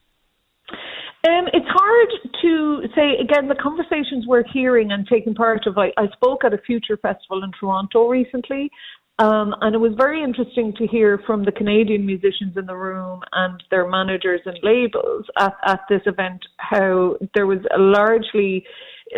Um, 1.27 1.47
it's 1.51 1.65
hard 1.67 2.09
to 2.43 2.83
say. 2.95 3.17
Again, 3.19 3.49
the 3.49 3.55
conversations 3.55 4.25
we're 4.27 4.43
hearing 4.53 4.91
and 4.91 5.05
taking 5.07 5.33
part 5.33 5.67
of, 5.67 5.77
I, 5.77 5.91
I 5.97 6.07
spoke 6.13 6.45
at 6.45 6.53
a 6.53 6.57
future 6.59 6.97
festival 6.97 7.43
in 7.43 7.51
Toronto 7.59 8.07
recently, 8.07 8.71
Um, 9.19 9.55
and 9.61 9.73
it 9.73 9.79
was 9.79 9.93
very 9.97 10.23
interesting 10.23 10.73
to 10.77 10.85
hear 10.85 11.19
from 11.25 11.43
the 11.43 11.51
Canadian 11.51 12.05
musicians 12.05 12.55
in 12.55 12.67
the 12.67 12.75
room 12.75 13.23
and 13.31 13.61
their 13.71 13.89
managers 13.89 14.41
and 14.45 14.57
labels 14.61 15.25
at, 15.39 15.55
at 15.65 15.81
this 15.89 16.01
event 16.05 16.39
how 16.57 17.15
there 17.33 17.47
was 17.47 17.59
a 17.75 17.79
largely 17.79 18.63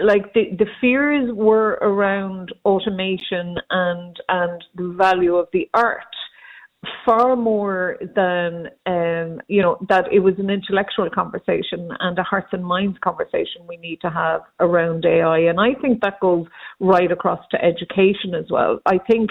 like 0.03 0.33
the, 0.33 0.55
the 0.57 0.67
fears 0.79 1.31
were 1.33 1.79
around 1.81 2.53
automation 2.65 3.55
and 3.69 4.15
and 4.29 4.63
the 4.75 4.93
value 4.97 5.35
of 5.35 5.47
the 5.53 5.69
art 5.73 6.03
far 7.05 7.35
more 7.35 7.97
than 8.15 8.67
um, 8.85 9.41
you 9.47 9.61
know 9.61 9.77
that 9.89 10.05
it 10.11 10.19
was 10.19 10.35
an 10.37 10.49
intellectual 10.49 11.09
conversation 11.09 11.89
and 11.99 12.17
a 12.17 12.23
hearts 12.23 12.47
and 12.51 12.65
minds 12.65 12.97
conversation 13.03 13.67
we 13.67 13.77
need 13.77 13.99
to 14.01 14.09
have 14.09 14.41
around 14.59 15.05
AI, 15.05 15.39
and 15.39 15.59
I 15.59 15.73
think 15.81 16.01
that 16.01 16.19
goes 16.21 16.45
right 16.79 17.11
across 17.11 17.45
to 17.51 17.63
education 17.63 18.33
as 18.33 18.45
well. 18.49 18.79
I 18.85 18.97
think 18.97 19.29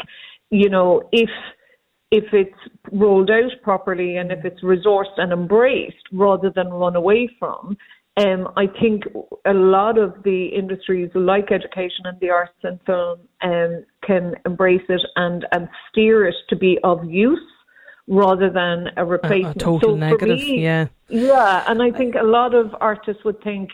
you 0.51 0.69
know 0.69 1.09
if 1.13 1.31
if 2.11 2.25
it's 2.33 2.59
rolled 2.93 3.31
out 3.31 3.53
properly 3.63 4.17
and 4.17 4.33
if 4.33 4.45
it's 4.45 4.63
resourced 4.63 5.19
and 5.19 5.33
embraced 5.33 5.97
rather 6.13 6.51
than 6.55 6.69
run 6.69 6.97
away 6.97 7.29
from, 7.39 7.77
um, 8.19 8.49
I 8.57 8.67
think 8.67 9.05
a 9.47 9.55
lot 9.55 9.99
of 9.99 10.23
the 10.25 10.47
industries 10.47 11.11
like 11.15 11.53
education 11.53 12.05
and 12.05 12.19
the 12.21 12.31
arts 12.31 12.53
and 12.63 12.81
film 12.85 13.21
um, 13.43 13.85
can 14.03 14.35
embrace 14.45 14.83
it 14.89 15.01
and, 15.17 15.47
and 15.53 15.69
steer 15.91 16.27
it 16.27 16.35
to 16.49 16.57
be 16.57 16.79
of 16.83 17.05
use 17.05 17.39
rather 18.07 18.51
than 18.51 18.89
a 18.97 19.05
replacement. 19.05 19.57
A, 19.57 19.61
a 19.61 19.65
total 19.65 19.91
so 19.91 19.97
negative, 19.97 20.39
me, 20.39 20.63
yeah. 20.63 20.87
Yeah, 21.09 21.65
and 21.69 21.83
I 21.83 21.91
think 21.91 22.15
a 22.15 22.25
lot 22.25 22.55
of 22.55 22.75
artists 22.81 23.25
would 23.25 23.43
think 23.43 23.71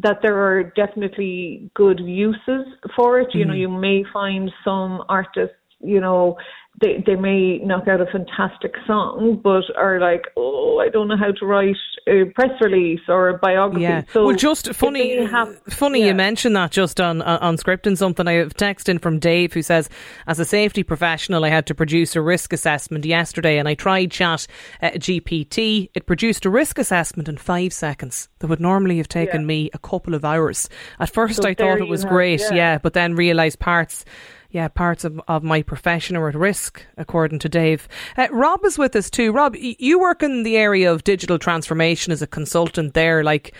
that 0.00 0.18
there 0.22 0.36
are 0.36 0.64
definitely 0.64 1.70
good 1.74 2.00
uses 2.00 2.66
for 2.94 3.20
it. 3.20 3.28
Mm. 3.28 3.34
You 3.34 3.44
know, 3.46 3.54
mm. 3.54 3.60
you 3.60 3.68
may 3.68 4.04
find 4.12 4.50
some 4.64 5.02
artists 5.08 5.54
you 5.80 6.00
know, 6.00 6.36
they 6.80 7.02
they 7.06 7.16
may 7.16 7.58
knock 7.58 7.88
out 7.88 8.00
a 8.00 8.06
fantastic 8.06 8.74
song, 8.86 9.40
but 9.42 9.64
are 9.76 10.00
like, 10.00 10.26
oh, 10.36 10.78
I 10.78 10.88
don't 10.88 11.08
know 11.08 11.16
how 11.16 11.32
to 11.32 11.46
write 11.46 11.76
a 12.06 12.24
press 12.34 12.50
release 12.60 13.00
or 13.08 13.28
a 13.28 13.38
biography. 13.38 13.82
Yeah. 13.82 14.02
So 14.12 14.26
well, 14.26 14.36
just 14.36 14.72
funny, 14.74 15.24
have, 15.26 15.60
funny 15.68 16.00
yeah. 16.00 16.06
you 16.06 16.14
mentioned 16.14 16.56
that 16.56 16.70
just 16.70 17.00
on 17.00 17.22
on 17.22 17.56
scripting 17.56 17.96
something. 17.96 18.26
I 18.26 18.34
have 18.34 18.54
text 18.54 18.88
in 18.88 18.98
from 18.98 19.18
Dave 19.18 19.52
who 19.52 19.62
says, 19.62 19.88
as 20.26 20.38
a 20.38 20.44
safety 20.44 20.82
professional, 20.82 21.44
I 21.44 21.48
had 21.48 21.66
to 21.66 21.74
produce 21.74 22.14
a 22.16 22.22
risk 22.22 22.52
assessment 22.52 23.04
yesterday, 23.04 23.58
and 23.58 23.68
I 23.68 23.74
tried 23.74 24.10
Chat 24.10 24.46
uh, 24.82 24.90
GPT. 24.90 25.90
It 25.94 26.06
produced 26.06 26.44
a 26.44 26.50
risk 26.50 26.78
assessment 26.78 27.28
in 27.28 27.36
five 27.36 27.72
seconds 27.72 28.28
that 28.38 28.48
would 28.48 28.60
normally 28.60 28.98
have 28.98 29.08
taken 29.08 29.42
yeah. 29.42 29.46
me 29.46 29.70
a 29.72 29.78
couple 29.78 30.14
of 30.14 30.24
hours. 30.24 30.68
At 31.00 31.10
first, 31.10 31.42
so 31.42 31.48
I 31.48 31.54
thought 31.54 31.80
it 31.80 31.88
was 31.88 32.04
great, 32.04 32.40
yeah. 32.40 32.54
yeah, 32.54 32.78
but 32.78 32.94
then 32.94 33.14
realised 33.14 33.58
parts 33.58 34.04
yeah, 34.50 34.68
parts 34.68 35.04
of, 35.04 35.20
of 35.28 35.42
my 35.42 35.62
profession 35.62 36.16
are 36.16 36.28
at 36.28 36.34
risk, 36.34 36.84
according 36.96 37.38
to 37.40 37.48
Dave. 37.48 37.86
Uh, 38.16 38.28
Rob 38.30 38.64
is 38.64 38.78
with 38.78 38.96
us 38.96 39.10
too. 39.10 39.30
Rob, 39.30 39.54
you 39.56 39.98
work 39.98 40.22
in 40.22 40.42
the 40.42 40.56
area 40.56 40.90
of 40.90 41.04
digital 41.04 41.38
transformation 41.38 42.12
as 42.12 42.22
a 42.22 42.26
consultant 42.26 42.94
there. 42.94 43.22
Like, 43.22 43.54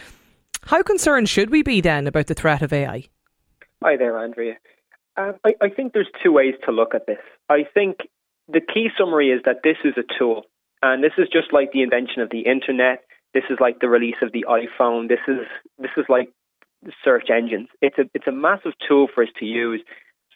how 0.62 0.82
concerned 0.82 1.28
should 1.28 1.50
we 1.50 1.62
be 1.62 1.80
then 1.80 2.06
about 2.06 2.26
the 2.26 2.34
threat 2.34 2.62
of 2.62 2.72
AI? 2.72 3.04
Hi 3.82 3.96
there, 3.96 4.18
Andrea. 4.18 4.56
Um, 5.16 5.34
I, 5.44 5.54
I 5.60 5.68
think 5.68 5.92
there's 5.92 6.08
two 6.22 6.32
ways 6.32 6.54
to 6.64 6.72
look 6.72 6.94
at 6.94 7.06
this. 7.06 7.18
I 7.48 7.64
think 7.74 7.98
the 8.48 8.60
key 8.60 8.88
summary 8.98 9.30
is 9.30 9.42
that 9.44 9.62
this 9.62 9.76
is 9.84 9.94
a 9.98 10.18
tool, 10.18 10.44
and 10.80 11.04
this 11.04 11.12
is 11.18 11.28
just 11.30 11.52
like 11.52 11.72
the 11.72 11.82
invention 11.82 12.22
of 12.22 12.30
the 12.30 12.40
internet. 12.40 13.04
This 13.34 13.44
is 13.50 13.58
like 13.60 13.80
the 13.80 13.88
release 13.88 14.16
of 14.22 14.32
the 14.32 14.46
iPhone. 14.48 15.08
This 15.08 15.20
is 15.28 15.46
this 15.78 15.90
is 15.98 16.06
like 16.08 16.32
search 17.04 17.28
engines. 17.30 17.68
It's 17.82 17.98
a 17.98 18.08
it's 18.14 18.26
a 18.26 18.32
massive 18.32 18.72
tool 18.88 19.08
for 19.14 19.22
us 19.22 19.28
to 19.38 19.44
use 19.44 19.82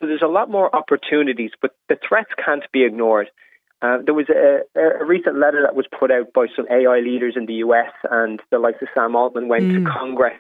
so 0.02 0.09
there's 0.09 0.23
a 0.23 0.26
lot 0.26 0.50
more 0.50 0.75
opportunities, 0.75 1.52
but 1.62 1.71
the 1.88 1.97
threats 2.06 2.30
can't 2.44 2.64
be 2.73 2.85
ignored. 2.85 3.28
Uh, 3.80 3.99
there 4.04 4.14
was 4.14 4.26
a, 4.28 4.61
a, 4.78 5.04
recent 5.04 5.38
letter 5.38 5.62
that 5.62 5.75
was 5.75 5.87
put 5.99 6.11
out 6.11 6.32
by 6.35 6.47
some 6.54 6.66
AI 6.71 7.00
leaders 7.00 7.35
in 7.37 7.47
the 7.47 7.54
US, 7.54 7.92
and 8.11 8.40
the 8.50 8.59
likes 8.59 8.82
of 8.82 8.88
Sam 8.94 9.16
Altman 9.16 9.49
went 9.49 9.64
mm. 9.64 9.85
to 9.85 9.90
Congress 9.90 10.35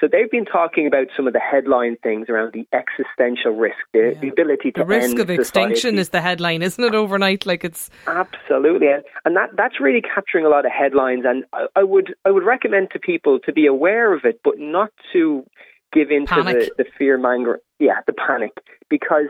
so 0.00 0.08
they've 0.10 0.30
been 0.30 0.44
talking 0.44 0.86
about 0.86 1.06
some 1.16 1.26
of 1.28 1.32
the 1.32 1.40
headline 1.40 1.96
things 2.02 2.28
around 2.28 2.52
the 2.52 2.66
existential 2.72 3.52
risk, 3.52 3.76
the, 3.92 4.12
yeah. 4.12 4.20
the 4.20 4.28
ability 4.28 4.72
to 4.72 4.80
the 4.80 4.86
risk 4.86 5.18
of 5.18 5.30
extinction 5.30 5.76
society. 5.76 5.98
is 5.98 6.08
the 6.08 6.20
headline, 6.20 6.62
isn't 6.62 6.82
it? 6.82 6.94
Overnight, 6.94 7.46
like 7.46 7.64
it's 7.64 7.90
absolutely, 8.08 8.88
and, 8.88 9.04
and 9.24 9.36
that 9.36 9.50
that's 9.56 9.80
really 9.80 10.02
capturing 10.02 10.44
a 10.44 10.48
lot 10.48 10.66
of 10.66 10.72
headlines. 10.72 11.22
And 11.24 11.44
I, 11.52 11.66
I, 11.76 11.84
would 11.84 12.14
I 12.24 12.32
would 12.32 12.44
recommend 12.44 12.90
to 12.92 12.98
people 12.98 13.38
to 13.46 13.52
be 13.52 13.66
aware 13.66 14.12
of 14.12 14.24
it, 14.24 14.40
but 14.42 14.58
not 14.58 14.90
to 15.12 15.46
give 15.94 16.10
into 16.10 16.34
the, 16.34 16.70
the 16.76 16.84
fear 16.98 17.16
monger, 17.16 17.60
yeah, 17.78 18.00
the 18.06 18.12
panic, 18.12 18.52
because 18.90 19.28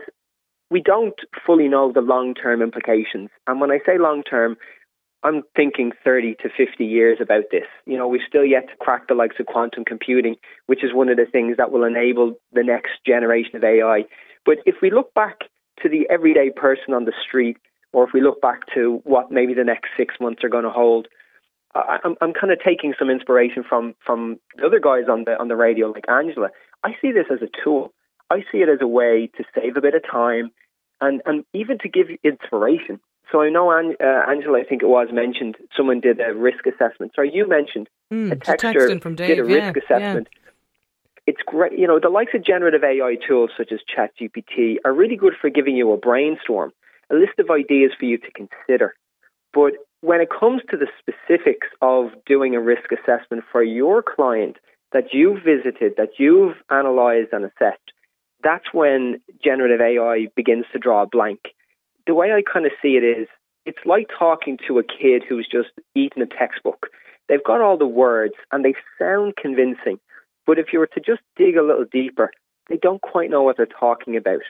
we 0.69 0.81
don't 0.81 1.15
fully 1.45 1.67
know 1.67 1.91
the 1.91 2.01
long 2.01 2.33
term 2.33 2.61
implications. 2.61 3.29
And 3.47 3.61
when 3.61 3.71
I 3.71 3.79
say 3.85 3.97
long 3.97 4.23
term, 4.23 4.57
I'm 5.23 5.43
thinking 5.55 5.91
30 6.03 6.35
to 6.43 6.49
50 6.55 6.85
years 6.85 7.17
about 7.21 7.45
this. 7.51 7.65
You 7.85 7.97
know, 7.97 8.07
we've 8.07 8.21
still 8.27 8.45
yet 8.45 8.67
to 8.69 8.75
crack 8.79 9.07
the 9.07 9.15
likes 9.15 9.37
of 9.39 9.47
quantum 9.47 9.85
computing, 9.85 10.35
which 10.67 10.83
is 10.83 10.93
one 10.93 11.09
of 11.09 11.17
the 11.17 11.25
things 11.25 11.57
that 11.57 11.71
will 11.71 11.83
enable 11.83 12.35
the 12.53 12.63
next 12.63 12.91
generation 13.05 13.55
of 13.55 13.63
AI. 13.63 14.05
But 14.45 14.57
if 14.65 14.75
we 14.81 14.91
look 14.91 15.13
back 15.13 15.39
to 15.81 15.89
the 15.89 16.07
everyday 16.11 16.51
person 16.51 16.93
on 16.93 17.05
the 17.05 17.13
street, 17.27 17.57
or 17.91 18.03
if 18.03 18.11
we 18.13 18.21
look 18.21 18.41
back 18.41 18.61
to 18.75 19.01
what 19.03 19.31
maybe 19.31 19.53
the 19.53 19.63
next 19.63 19.89
six 19.97 20.15
months 20.19 20.43
are 20.43 20.49
going 20.49 20.63
to 20.63 20.69
hold, 20.69 21.07
I'm, 21.75 22.15
I'm 22.21 22.33
kind 22.33 22.51
of 22.51 22.59
taking 22.63 22.93
some 22.97 23.09
inspiration 23.09 23.63
from 23.67 23.95
from 24.05 24.39
the 24.57 24.65
other 24.65 24.79
guys 24.79 25.03
on 25.09 25.25
the 25.25 25.37
on 25.39 25.47
the 25.47 25.55
radio, 25.55 25.87
like 25.87 26.05
Angela. 26.07 26.49
I 26.83 26.91
see 27.01 27.11
this 27.11 27.25
as 27.31 27.41
a 27.41 27.49
tool. 27.63 27.93
I 28.29 28.39
see 28.51 28.59
it 28.59 28.69
as 28.69 28.79
a 28.81 28.87
way 28.87 29.29
to 29.37 29.43
save 29.53 29.77
a 29.77 29.81
bit 29.81 29.93
of 29.93 30.03
time, 30.09 30.51
and 31.01 31.21
and 31.25 31.43
even 31.53 31.77
to 31.79 31.89
give 31.89 32.07
inspiration. 32.23 32.99
So 33.31 33.41
I 33.41 33.49
know, 33.49 33.71
uh, 33.71 34.29
Angela, 34.29 34.59
I 34.59 34.63
think 34.63 34.83
it 34.83 34.87
was 34.87 35.07
mentioned, 35.11 35.57
someone 35.75 35.99
did 35.99 36.19
a 36.19 36.33
risk 36.33 36.65
assessment. 36.67 37.13
Sorry, 37.15 37.31
you 37.33 37.47
mentioned 37.47 37.89
mm, 38.13 38.31
a 38.31 38.35
texter 38.35 39.01
from 39.01 39.15
Dave, 39.15 39.27
did 39.27 39.39
a 39.39 39.43
risk 39.43 39.75
yeah, 39.75 39.81
assessment. 39.83 40.27
Yeah. 40.31 40.39
It's 41.27 41.41
great. 41.43 41.77
You 41.77 41.87
know, 41.87 41.99
the 41.99 42.09
likes 42.09 42.33
of 42.35 42.45
generative 42.45 42.83
AI 42.83 43.15
tools 43.27 43.49
such 43.57 43.71
as 43.71 43.79
ChatGPT 43.93 44.75
are 44.85 44.93
really 44.93 45.15
good 45.15 45.33
for 45.41 45.49
giving 45.49 45.75
you 45.75 45.91
a 45.91 45.97
brainstorm, 45.97 46.71
a 47.09 47.15
list 47.15 47.39
of 47.39 47.49
ideas 47.49 47.93
for 47.99 48.05
you 48.05 48.19
to 48.19 48.31
consider. 48.31 48.93
But 49.53 49.73
when 50.05 50.21
it 50.21 50.29
comes 50.29 50.61
to 50.69 50.77
the 50.77 50.87
specifics 50.99 51.67
of 51.81 52.11
doing 52.25 52.55
a 52.55 52.61
risk 52.61 52.91
assessment 52.91 53.43
for 53.51 53.63
your 53.63 54.03
client 54.03 54.57
that 54.91 55.13
you've 55.13 55.43
visited, 55.43 55.93
that 55.97 56.19
you've 56.19 56.55
analysed 56.69 57.33
and 57.33 57.45
assessed, 57.45 57.91
that's 58.43 58.65
when 58.71 59.19
generative 59.43 59.81
AI 59.81 60.27
begins 60.35 60.65
to 60.71 60.79
draw 60.79 61.03
a 61.03 61.07
blank 61.07 61.39
the 62.07 62.13
way 62.13 62.31
I 62.31 62.41
kind 62.41 62.65
of 62.65 62.71
see 62.81 62.97
it 62.97 63.03
is 63.03 63.27
it's 63.65 63.85
like 63.85 64.07
talking 64.17 64.57
to 64.67 64.79
a 64.79 64.83
kid 64.83 65.23
who's 65.27 65.47
just 65.51 65.69
eaten 65.95 66.21
a 66.21 66.27
textbook. 66.27 66.87
They've 67.27 67.43
got 67.43 67.61
all 67.61 67.77
the 67.77 67.87
words 67.87 68.35
and 68.51 68.63
they 68.63 68.75
sound 68.99 69.35
convincing, 69.41 69.99
but 70.45 70.59
if 70.59 70.67
you 70.71 70.79
were 70.79 70.87
to 70.87 70.99
just 70.99 71.21
dig 71.35 71.57
a 71.57 71.63
little 71.63 71.85
deeper, 71.91 72.31
they 72.69 72.77
don't 72.77 73.01
quite 73.01 73.29
know 73.29 73.41
what 73.41 73.57
they're 73.57 73.65
talking 73.65 74.15
about. 74.15 74.41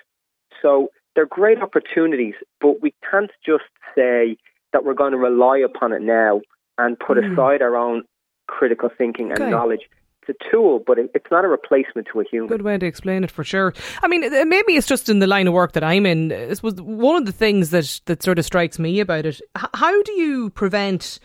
So 0.62 0.90
they're 1.16 1.26
great 1.26 1.62
opportunities, 1.62 2.36
but 2.60 2.82
we 2.82 2.94
can't 3.10 3.32
just 3.46 3.64
say 3.96 4.38
that 4.76 4.84
we're 4.84 4.94
going 4.94 5.14
to 5.14 5.18
rely 5.18 5.58
upon 5.58 5.94
it 5.94 6.02
now 6.02 6.42
and 6.78 7.00
put 7.00 7.18
mm. 7.18 7.32
aside 7.32 7.62
our 7.62 7.78
own 7.78 8.04
critical 8.48 8.90
thinking 8.96 9.32
and 9.32 9.50
knowledge 9.50 9.82
it's 10.28 10.38
a 10.42 10.52
tool, 10.52 10.84
but 10.86 10.98
it's 10.98 11.32
not 11.32 11.46
a 11.46 11.48
replacement 11.48 12.08
to 12.12 12.20
a 12.20 12.24
human. 12.24 12.48
Good 12.48 12.64
way 12.64 12.78
to 12.78 12.86
explain 12.86 13.24
it 13.24 13.32
for 13.32 13.44
sure. 13.44 13.74
I 14.02 14.08
mean, 14.08 14.22
maybe 14.50 14.74
it's 14.76 14.88
just 14.88 15.10
in 15.10 15.20
the 15.20 15.28
line 15.28 15.48
of 15.48 15.54
work 15.54 15.74
that 15.74 15.84
I'm 15.84 16.06
in. 16.06 16.30
This 16.30 16.64
was 16.64 16.76
one 16.76 17.18
of 17.18 17.26
the 17.26 17.32
things 17.32 17.70
that 17.72 18.02
that 18.06 18.24
sort 18.24 18.40
of 18.40 18.46
strikes 18.46 18.80
me 18.80 19.00
about 19.00 19.26
it. 19.26 19.42
How 19.56 20.02
do 20.02 20.12
you 20.14 20.50
prevent 20.52 21.20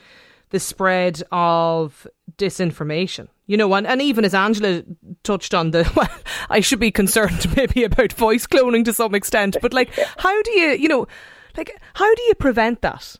the 0.50 0.60
spread 0.60 1.22
of 1.32 2.06
disinformation? 2.36 3.28
You 3.46 3.56
know, 3.56 3.72
and, 3.74 3.86
and 3.86 4.00
even 4.02 4.24
as 4.24 4.34
Angela 4.34 4.82
touched 5.22 5.54
on 5.54 5.70
the, 5.70 5.90
well, 5.96 6.10
I 6.48 6.60
should 6.60 6.80
be 6.80 6.90
concerned 6.90 7.46
maybe 7.56 7.84
about 7.84 8.12
voice 8.12 8.46
cloning 8.46 8.84
to 8.84 8.92
some 8.92 9.14
extent, 9.14 9.56
but 9.62 9.72
like, 9.72 9.92
how 10.18 10.42
do 10.42 10.50
you, 10.52 10.68
you 10.72 10.88
know, 10.88 11.06
like, 11.56 11.80
how 11.94 12.14
do 12.14 12.22
you 12.22 12.34
prevent 12.34 12.82
that? 12.82 13.16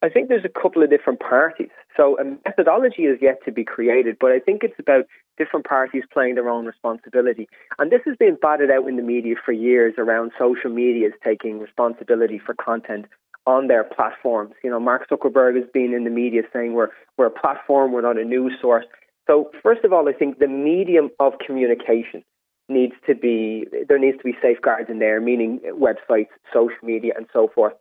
I 0.00 0.08
think 0.08 0.28
there's 0.28 0.44
a 0.44 0.60
couple 0.60 0.82
of 0.82 0.90
different 0.90 1.18
parties. 1.18 1.70
So 1.96 2.18
a 2.20 2.24
methodology 2.46 3.02
is 3.02 3.18
yet 3.20 3.38
to 3.44 3.52
be 3.52 3.64
created, 3.64 4.16
but 4.20 4.30
I 4.30 4.38
think 4.38 4.62
it's 4.62 4.78
about 4.78 5.06
different 5.36 5.66
parties 5.66 6.04
playing 6.12 6.36
their 6.36 6.48
own 6.48 6.66
responsibility. 6.66 7.48
And 7.78 7.90
this 7.90 8.02
has 8.06 8.16
been 8.16 8.36
batted 8.40 8.70
out 8.70 8.88
in 8.88 8.96
the 8.96 9.02
media 9.02 9.34
for 9.44 9.52
years 9.52 9.94
around 9.98 10.30
social 10.38 10.70
medias 10.70 11.12
taking 11.24 11.58
responsibility 11.58 12.38
for 12.38 12.54
content 12.54 13.06
on 13.44 13.66
their 13.66 13.82
platforms. 13.82 14.54
You 14.62 14.70
know, 14.70 14.78
Mark 14.78 15.08
Zuckerberg 15.08 15.56
has 15.56 15.68
been 15.74 15.92
in 15.92 16.04
the 16.04 16.10
media 16.10 16.42
saying 16.52 16.74
we're 16.74 16.90
we're 17.16 17.26
a 17.26 17.30
platform, 17.30 17.92
we're 17.92 18.02
not 18.02 18.18
a 18.18 18.24
news 18.24 18.52
source. 18.60 18.84
So 19.26 19.50
first 19.62 19.84
of 19.84 19.92
all, 19.92 20.08
I 20.08 20.12
think 20.12 20.38
the 20.38 20.46
medium 20.46 21.10
of 21.18 21.32
communication 21.44 22.22
needs 22.68 22.94
to 23.06 23.14
be 23.14 23.66
there 23.88 23.98
needs 23.98 24.18
to 24.18 24.24
be 24.24 24.36
safeguards 24.40 24.90
in 24.90 24.98
there, 25.00 25.20
meaning 25.20 25.60
websites, 25.72 26.28
social 26.52 26.76
media, 26.82 27.14
and 27.16 27.26
so 27.32 27.48
forth. 27.52 27.72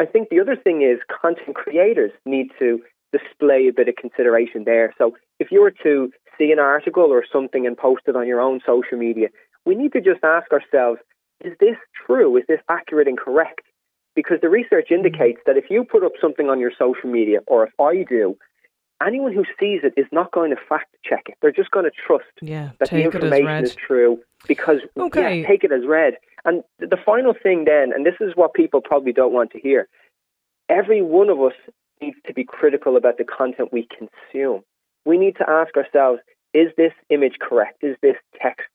I 0.00 0.06
think 0.06 0.28
the 0.28 0.40
other 0.40 0.56
thing 0.56 0.82
is 0.82 0.98
content 1.22 1.56
creators 1.56 2.12
need 2.24 2.48
to 2.58 2.80
display 3.12 3.68
a 3.68 3.72
bit 3.72 3.88
of 3.88 3.96
consideration 3.96 4.64
there. 4.64 4.94
So 4.98 5.16
if 5.38 5.50
you 5.50 5.62
were 5.62 5.74
to 5.82 6.10
see 6.36 6.52
an 6.52 6.58
article 6.58 7.04
or 7.04 7.24
something 7.30 7.66
and 7.66 7.76
post 7.76 8.02
it 8.06 8.16
on 8.16 8.26
your 8.26 8.40
own 8.40 8.60
social 8.64 8.98
media, 8.98 9.28
we 9.64 9.74
need 9.74 9.92
to 9.92 10.00
just 10.00 10.22
ask 10.22 10.52
ourselves, 10.52 11.00
is 11.44 11.54
this 11.58 11.76
true? 12.06 12.36
Is 12.36 12.44
this 12.48 12.60
accurate 12.68 13.08
and 13.08 13.18
correct? 13.18 13.62
because 14.18 14.38
the 14.42 14.48
research 14.48 14.90
indicates 14.90 15.38
that 15.46 15.56
if 15.56 15.66
you 15.70 15.84
put 15.84 16.02
up 16.02 16.10
something 16.20 16.50
on 16.50 16.58
your 16.58 16.72
social 16.76 17.08
media, 17.08 17.38
or 17.46 17.62
if 17.64 17.70
I 17.80 18.02
do, 18.02 18.36
anyone 19.06 19.32
who 19.32 19.44
sees 19.58 19.80
it 19.82 19.94
is 19.96 20.06
not 20.12 20.32
going 20.32 20.50
to 20.50 20.56
fact 20.68 20.94
check 21.04 21.24
it. 21.26 21.34
They're 21.40 21.52
just 21.52 21.70
going 21.70 21.84
to 21.84 21.90
trust 21.90 22.24
yeah, 22.40 22.70
that 22.78 22.90
the 22.90 23.02
information 23.02 23.64
is 23.64 23.74
true 23.74 24.20
because 24.46 24.80
okay. 24.96 25.40
yeah, 25.40 25.46
take 25.46 25.64
it 25.64 25.72
as 25.72 25.86
read. 25.86 26.14
And 26.44 26.62
the 26.78 26.98
final 27.04 27.34
thing 27.40 27.64
then, 27.64 27.92
and 27.94 28.04
this 28.04 28.14
is 28.20 28.32
what 28.34 28.54
people 28.54 28.80
probably 28.80 29.12
don't 29.12 29.32
want 29.32 29.50
to 29.52 29.60
hear, 29.60 29.88
every 30.68 31.02
one 31.02 31.28
of 31.28 31.40
us 31.40 31.52
needs 32.00 32.16
to 32.26 32.34
be 32.34 32.44
critical 32.44 32.96
about 32.96 33.18
the 33.18 33.24
content 33.24 33.72
we 33.72 33.86
consume. 33.96 34.62
We 35.04 35.18
need 35.18 35.36
to 35.36 35.48
ask 35.48 35.76
ourselves, 35.76 36.20
is 36.54 36.68
this 36.76 36.92
image 37.10 37.36
correct? 37.40 37.82
Is 37.82 37.96
this 38.02 38.16
text, 38.40 38.66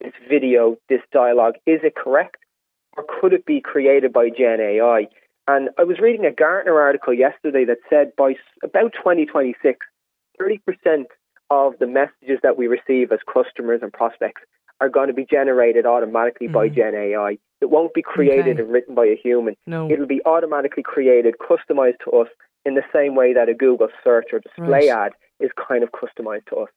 this 0.00 0.12
video, 0.28 0.76
this 0.88 1.00
dialogue, 1.12 1.54
is 1.66 1.80
it 1.82 1.94
correct? 1.94 2.36
Or 2.96 3.04
could 3.20 3.32
it 3.32 3.46
be 3.46 3.60
created 3.60 4.12
by 4.12 4.28
Gen 4.28 4.60
AI? 4.60 5.08
And 5.48 5.70
I 5.78 5.84
was 5.84 5.98
reading 5.98 6.24
a 6.24 6.32
Gartner 6.32 6.80
article 6.80 7.12
yesterday 7.12 7.64
that 7.64 7.78
said 7.90 8.12
by 8.16 8.34
about 8.62 8.92
2026, 8.94 9.78
30% 10.40 11.04
of 11.50 11.74
the 11.78 11.86
messages 11.86 12.38
that 12.42 12.56
we 12.56 12.66
receive 12.66 13.12
as 13.12 13.18
customers 13.32 13.80
and 13.82 13.92
prospects 13.92 14.42
are 14.80 14.88
going 14.88 15.08
to 15.08 15.14
be 15.14 15.26
generated 15.28 15.86
automatically 15.86 16.48
mm. 16.48 16.52
by 16.52 16.68
Gen 16.68 16.94
AI. 16.94 17.38
It 17.60 17.70
won't 17.70 17.94
be 17.94 18.02
created 18.02 18.54
okay. 18.54 18.62
and 18.62 18.72
written 18.72 18.94
by 18.94 19.06
a 19.06 19.16
human. 19.16 19.56
No. 19.66 19.90
It'll 19.90 20.06
be 20.06 20.22
automatically 20.24 20.82
created, 20.82 21.34
customized 21.38 21.98
to 22.04 22.10
us 22.18 22.28
in 22.64 22.74
the 22.74 22.82
same 22.92 23.14
way 23.14 23.32
that 23.34 23.48
a 23.48 23.54
Google 23.54 23.88
search 24.02 24.26
or 24.32 24.40
display 24.40 24.88
right. 24.88 25.06
ad 25.06 25.12
is 25.40 25.50
kind 25.68 25.82
of 25.82 25.90
customized 25.90 26.46
to 26.46 26.56
us. 26.56 26.70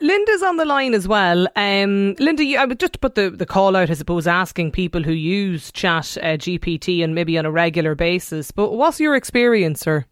Linda's 0.00 0.42
on 0.42 0.56
the 0.56 0.64
line 0.64 0.94
as 0.94 1.06
well. 1.06 1.46
Um, 1.56 2.14
Linda, 2.18 2.44
I 2.58 2.64
would 2.64 2.80
just 2.80 3.00
put 3.00 3.14
the, 3.14 3.30
the 3.30 3.46
call 3.46 3.76
out, 3.76 3.90
I 3.90 3.94
suppose, 3.94 4.26
asking 4.26 4.72
people 4.72 5.02
who 5.02 5.12
use 5.12 5.72
Chat 5.72 6.16
uh, 6.22 6.36
GPT 6.36 7.02
and 7.02 7.14
maybe 7.14 7.38
on 7.38 7.46
a 7.46 7.50
regular 7.50 7.94
basis. 7.94 8.50
But 8.50 8.72
what's 8.72 9.00
your 9.00 9.14
experience, 9.14 9.80
sir? 9.80 10.04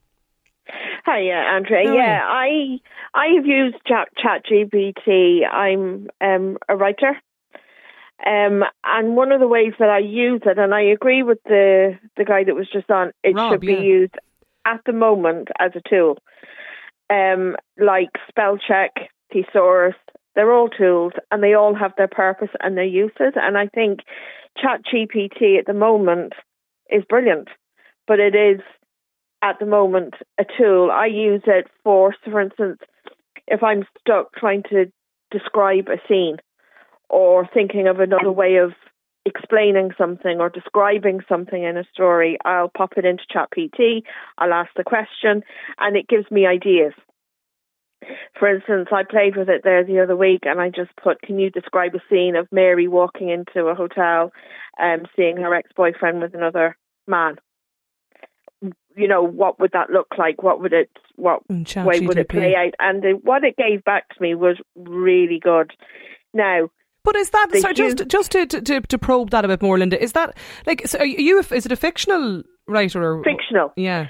Hi, 1.05 1.21
yeah, 1.21 1.57
Andrea. 1.57 1.95
yeah, 1.95 2.21
I 2.23 2.79
I 3.15 3.29
have 3.37 3.47
used 3.47 3.77
Chat, 3.87 4.09
Chat 4.23 4.45
GPT. 4.45 5.41
I'm 5.51 6.09
um, 6.21 6.59
a 6.69 6.77
writer, 6.77 7.19
um, 8.27 8.63
and 8.85 9.17
one 9.17 9.33
of 9.33 9.41
the 9.41 9.49
ways 9.49 9.73
that 9.79 9.89
I 9.89 10.01
use 10.01 10.43
it, 10.45 10.59
and 10.59 10.75
I 10.75 10.83
agree 10.83 11.23
with 11.23 11.39
the 11.45 11.99
the 12.19 12.25
guy 12.25 12.45
that 12.45 12.55
was 12.55 12.69
just 12.71 12.91
on, 12.91 13.13
it 13.25 13.35
Rob, 13.35 13.53
should 13.53 13.61
be 13.63 13.73
yeah. 13.73 13.81
used 13.81 14.15
at 14.67 14.81
the 14.85 14.93
moment 14.93 15.49
as 15.59 15.73
a 15.75 15.89
tool, 15.89 16.19
um, 17.09 17.57
like 17.79 18.11
spell 18.29 18.59
check, 18.59 18.93
thesaurus. 19.33 19.97
They're 20.35 20.53
all 20.53 20.69
tools, 20.69 21.13
and 21.31 21.43
they 21.43 21.55
all 21.55 21.75
have 21.75 21.93
their 21.97 22.09
purpose 22.09 22.51
and 22.61 22.77
their 22.77 22.85
uses. 22.85 23.35
And 23.35 23.59
I 23.59 23.67
think 23.67 24.01
Chat 24.57 24.83
GPT 24.85 25.59
at 25.59 25.67
the 25.67 25.75
moment 25.75 26.33
is 26.91 27.05
brilliant, 27.09 27.49
but 28.07 28.21
it 28.21 28.35
is 28.35 28.61
at 29.43 29.59
the 29.59 29.67
moment 29.67 30.15
a 30.39 30.45
tool. 30.45 30.91
I 30.93 31.07
use 31.07 31.43
it 31.47 31.67
for, 31.85 32.15
for 32.25 32.41
instance, 32.41 32.79
if 33.47 33.63
I'm 33.63 33.85
stuck 34.01 34.33
trying 34.35 34.63
to 34.71 34.87
describe 35.31 35.89
a 35.89 36.01
scene 36.09 36.37
or 37.09 37.49
thinking 37.53 37.89
of 37.89 38.01
another 38.01 38.33
way 38.33 38.57
of 38.57 38.73
explaining 39.25 39.91
something 39.99 40.41
or 40.41 40.49
describing 40.49 41.21
something 41.29 41.63
in 41.63 41.77
a 41.77 41.85
story, 41.93 42.39
I'll 42.45 42.71
pop 42.75 42.95
it 42.97 43.05
into 43.05 43.25
ChatGPT, 43.33 44.03
I'll 44.39 44.53
ask 44.53 44.71
the 44.77 44.85
question, 44.85 45.43
and 45.79 45.97
it 45.97 46.09
gives 46.09 46.31
me 46.31 46.47
ideas. 46.47 46.93
For 48.39 48.49
instance, 48.49 48.89
I 48.93 49.03
played 49.03 49.37
with 49.37 49.49
it 49.49 49.63
there 49.65 49.85
the 49.85 50.01
other 50.01 50.17
week 50.17 50.41
and 50.45 50.61
I 50.61 50.69
just 50.69 50.91
put, 51.03 51.21
Can 51.23 51.39
you 51.39 51.51
describe 51.51 51.95
a 51.95 52.01
scene 52.09 52.37
of 52.37 52.47
Mary 52.53 52.89
walking 52.89 53.29
into 53.29 53.67
a 53.67 53.75
hotel 53.75 54.33
and 54.79 55.03
um, 55.03 55.07
seeing 55.17 55.37
her 55.39 55.55
ex 55.55 55.71
boyfriend 55.77 56.21
with 56.21 56.35
another 56.35 56.77
man? 57.07 57.37
you 58.99 59.07
know, 59.07 59.23
what 59.23 59.61
would 59.61 59.71
that 59.73 59.91
look 59.91 60.09
like? 60.19 60.43
What 60.43 60.61
would 60.61 60.73
it, 60.73 60.91
what 61.15 61.43
way 61.49 62.01
would 62.01 62.19
it 62.19 62.29
play 62.29 62.55
out? 62.57 62.75
And 62.81 63.03
the, 63.03 63.19
what 63.23 63.45
it 63.45 63.57
gave 63.57 63.85
back 63.85 64.09
to 64.09 64.21
me 64.21 64.35
was 64.35 64.57
really 64.77 65.39
good. 65.41 65.73
Now, 66.35 66.69
but 67.05 67.17
is 67.17 67.31
that 67.31 67.49
sorry, 67.61 67.75
just 67.75 68.07
just 68.09 68.33
to, 68.33 68.45
to 68.45 68.81
to 68.83 68.99
probe 68.99 69.31
that 69.31 69.45
a 69.45 69.49
bit 69.49 69.63
more, 69.63 69.79
Linda? 69.79 70.03
Is 70.03 70.13
that 70.13 70.37
like 70.67 70.87
so 70.87 70.99
are 70.99 71.07
you? 71.07 71.39
Is 71.39 71.65
it 71.65 71.73
a 71.73 71.77
fictional 71.77 72.43
writer 72.67 73.03
or 73.03 73.25
fictional? 73.25 73.73
Yeah, 73.77 74.09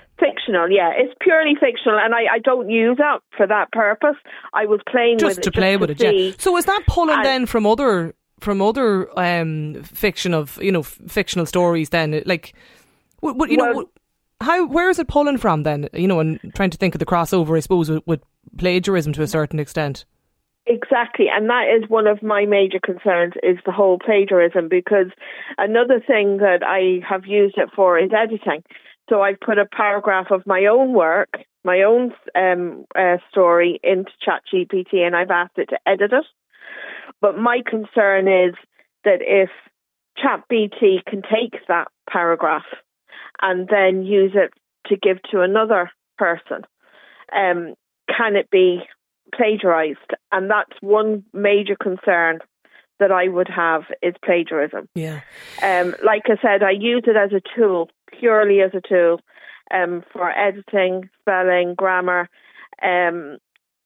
fictional. 0.49 0.71
Yeah, 0.71 0.91
it's 0.97 1.15
purely 1.21 1.55
fictional, 1.55 1.99
and 1.99 2.15
I, 2.15 2.35
I 2.35 2.39
don't 2.43 2.69
use 2.71 2.97
that 2.99 3.21
for 3.37 3.47
that 3.47 3.71
purpose. 3.73 4.17
I 4.53 4.67
was 4.67 4.81
playing 4.91 5.19
just 5.19 5.37
with 5.39 5.45
to 5.45 5.49
it, 5.51 5.55
play 5.55 5.77
just 5.77 5.81
with 5.89 5.99
to 5.99 6.07
it. 6.07 6.15
Yeah. 6.15 6.33
So 6.39 6.57
is 6.57 6.65
that 6.65 6.83
pulling 6.87 7.17
And- 7.17 7.25
then 7.25 7.47
from 7.47 7.67
other 7.67 8.15
from 8.41 8.63
other 8.63 9.09
um, 9.19 9.83
fiction 9.83 10.33
of 10.35 10.59
you 10.63 10.73
know 10.73 10.81
f- 10.81 10.99
fictional 11.09 11.47
stories? 11.47 11.91
Then 11.91 12.23
like, 12.27 12.55
what, 13.21 13.37
what 13.37 13.51
you 13.51 13.57
know. 13.57 13.73
What- 13.73 13.89
how 14.41 14.67
where 14.67 14.89
is 14.89 15.01
it 15.01 15.09
pulling 15.09 15.37
from 15.37 15.65
then? 15.65 15.89
You 15.93 16.07
know, 16.07 16.21
and 16.21 16.39
trying 16.55 16.71
to 16.71 16.79
think 16.79 16.95
of 16.95 17.01
the 17.01 17.07
crossover, 17.07 17.57
I 17.57 17.61
suppose, 17.61 17.91
with, 17.91 18.07
with 18.07 18.21
plagiarism 18.57 19.13
to 19.15 19.23
a 19.23 19.27
certain 19.27 19.59
extent. 19.59 20.05
Exactly, 20.65 21.27
and 21.35 21.49
that 21.51 21.65
is 21.77 21.89
one 21.89 22.07
of 22.07 22.23
my 22.23 22.45
major 22.45 22.79
concerns 22.79 23.33
is 23.43 23.57
the 23.67 23.73
whole 23.73 23.99
plagiarism 23.99 24.69
because 24.69 25.07
another 25.57 25.99
thing 25.99 26.37
that 26.37 26.61
I 26.63 27.01
have 27.09 27.27
used 27.27 27.57
it 27.59 27.71
for 27.75 27.99
is 27.99 28.11
editing. 28.17 28.63
So 29.09 29.23
I've 29.23 29.40
put 29.40 29.59
a 29.59 29.66
paragraph 29.66 30.27
of 30.31 30.47
my 30.47 30.66
own 30.66 30.92
work, 30.92 31.31
my 31.64 31.83
own 31.83 32.12
um, 32.35 32.85
uh, 32.94 33.16
story 33.31 33.81
into 33.83 34.11
ChatGPT, 34.27 34.97
and 34.99 35.16
I've 35.16 35.31
asked 35.31 35.59
it 35.59 35.71
to 35.71 35.79
edit 35.87 36.12
it. 36.12 36.25
But 37.21 37.38
my 37.38 37.62
concern 37.66 38.29
is 38.29 38.55
that 39.05 39.21
if 39.21 39.51
ChatGPT 40.18 41.05
can 41.07 41.23
take 41.23 41.55
that 41.68 41.88
paragraph 42.11 42.66
and 43.40 43.68
then 43.68 44.05
use 44.05 44.33
it 44.35 44.53
to 44.88 44.97
give 44.97 45.23
to 45.31 45.40
another 45.40 45.90
person, 46.18 46.64
um, 47.35 47.75
can 48.09 48.37
it 48.37 48.51
be 48.51 48.81
plagiarized? 49.35 49.99
And 50.33 50.51
that's 50.51 50.81
one 50.81 51.25
major 51.33 51.77
concern 51.81 52.40
that 52.99 53.13
I 53.13 53.29
would 53.29 53.49
have 53.49 53.83
is 54.03 54.15
plagiarism. 54.25 54.89
Yeah. 54.95 55.21
Um, 55.63 55.95
like 56.05 56.23
I 56.27 56.37
said, 56.43 56.63
I 56.63 56.71
use 56.71 57.05
it 57.07 57.17
as 57.17 57.33
a 57.33 57.43
tool, 57.57 57.91
purely 58.19 58.61
as 58.61 58.73
a 58.75 58.81
tool, 58.87 59.21
um, 59.73 60.03
for 60.13 60.31
editing, 60.31 61.09
spelling, 61.21 61.75
grammar, 61.75 62.29
um, 62.83 63.39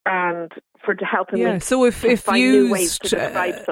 and 0.05 0.51
for 0.83 0.95
helping 1.01 1.39
Yeah. 1.39 1.53
me. 1.53 1.59
So 1.59 1.85
if 1.85 2.01
to 2.01 2.11
if 2.11 2.27
used 2.27 3.13
uh, 3.13 3.17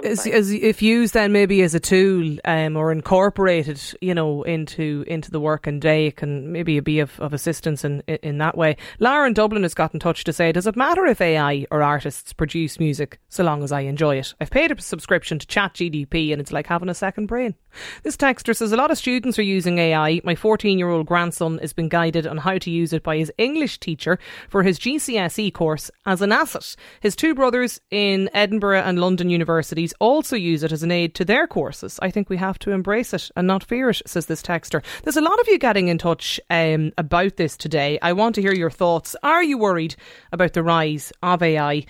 as, 0.03 0.25
as 0.27 0.51
if 0.51 0.81
used 0.81 1.13
then 1.13 1.31
maybe 1.31 1.61
as 1.61 1.75
a 1.75 1.79
tool 1.79 2.37
um, 2.45 2.77
or 2.77 2.91
incorporated, 2.91 3.81
you 4.01 4.13
know, 4.13 4.43
into 4.43 5.03
into 5.07 5.31
the 5.31 5.39
working 5.39 5.79
day, 5.79 6.07
it 6.07 6.15
can 6.15 6.51
maybe 6.51 6.79
be 6.79 6.99
of, 6.99 7.19
of 7.19 7.33
assistance 7.33 7.83
in 7.83 8.01
in 8.01 8.37
that 8.39 8.57
way. 8.57 8.77
Lara 8.99 9.27
in 9.27 9.33
Dublin 9.33 9.63
has 9.63 9.73
got 9.73 9.93
in 9.93 9.99
touch 9.99 10.23
to 10.23 10.33
say, 10.33 10.51
does 10.51 10.67
it 10.67 10.75
matter 10.75 11.05
if 11.05 11.21
AI 11.21 11.65
or 11.71 11.83
artists 11.83 12.33
produce 12.33 12.79
music 12.79 13.19
so 13.29 13.43
long 13.43 13.63
as 13.63 13.71
I 13.71 13.81
enjoy 13.81 14.17
it? 14.17 14.33
I've 14.39 14.51
paid 14.51 14.71
a 14.71 14.81
subscription 14.81 15.39
to 15.39 15.47
ChatGPT 15.47 16.31
and 16.31 16.41
it's 16.41 16.51
like 16.51 16.67
having 16.67 16.89
a 16.89 16.93
second 16.93 17.27
brain. 17.27 17.55
This 18.03 18.17
texter 18.17 18.55
says 18.55 18.71
a 18.71 18.77
lot 18.77 18.91
of 18.91 18.97
students 18.97 19.39
are 19.39 19.43
using 19.43 19.77
AI. 19.79 20.21
My 20.23 20.35
14 20.35 20.77
year 20.77 20.89
old 20.89 21.05
grandson 21.05 21.57
has 21.59 21.73
been 21.73 21.89
guided 21.89 22.27
on 22.27 22.37
how 22.37 22.57
to 22.57 22.69
use 22.69 22.93
it 22.93 23.03
by 23.03 23.17
his 23.17 23.31
English 23.37 23.79
teacher 23.79 24.19
for 24.49 24.63
his 24.63 24.79
GCSE 24.79 25.53
course 25.53 25.89
as 26.05 26.21
an 26.21 26.31
asset. 26.31 26.75
His 27.01 27.15
two 27.15 27.33
brothers 27.33 27.81
in 27.89 28.29
Edinburgh 28.31 28.83
and 28.83 28.99
London 28.99 29.31
universities 29.31 29.91
also 29.99 30.35
use 30.35 30.61
it 30.61 30.71
as 30.71 30.83
an 30.83 30.91
aid 30.91 31.15
to 31.15 31.25
their 31.25 31.47
courses. 31.47 31.99
I 31.99 32.11
think 32.11 32.29
we 32.29 32.37
have 32.37 32.59
to 32.59 32.71
embrace 32.71 33.11
it 33.11 33.31
and 33.35 33.47
not 33.47 33.63
fear 33.63 33.89
it, 33.89 34.03
says 34.05 34.27
this 34.27 34.43
texter. 34.43 34.83
There's 35.03 35.17
a 35.17 35.21
lot 35.21 35.39
of 35.39 35.47
you 35.47 35.57
getting 35.57 35.87
in 35.87 35.97
touch 35.97 36.39
um, 36.51 36.91
about 36.99 37.37
this 37.37 37.57
today. 37.57 37.97
I 38.03 38.13
want 38.13 38.35
to 38.35 38.41
hear 38.41 38.53
your 38.53 38.69
thoughts. 38.69 39.15
Are 39.23 39.43
you 39.43 39.57
worried 39.57 39.95
about 40.31 40.53
the 40.53 40.61
rise 40.61 41.11
of 41.23 41.41
AI? 41.41 41.85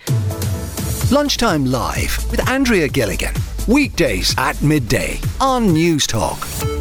Lunchtime 1.10 1.66
Live 1.66 2.30
with 2.30 2.48
Andrea 2.48 2.88
Gilligan. 2.88 3.34
Weekdays 3.68 4.34
at 4.38 4.62
midday 4.62 5.20
on 5.42 5.68
Newstalk. 5.68 6.71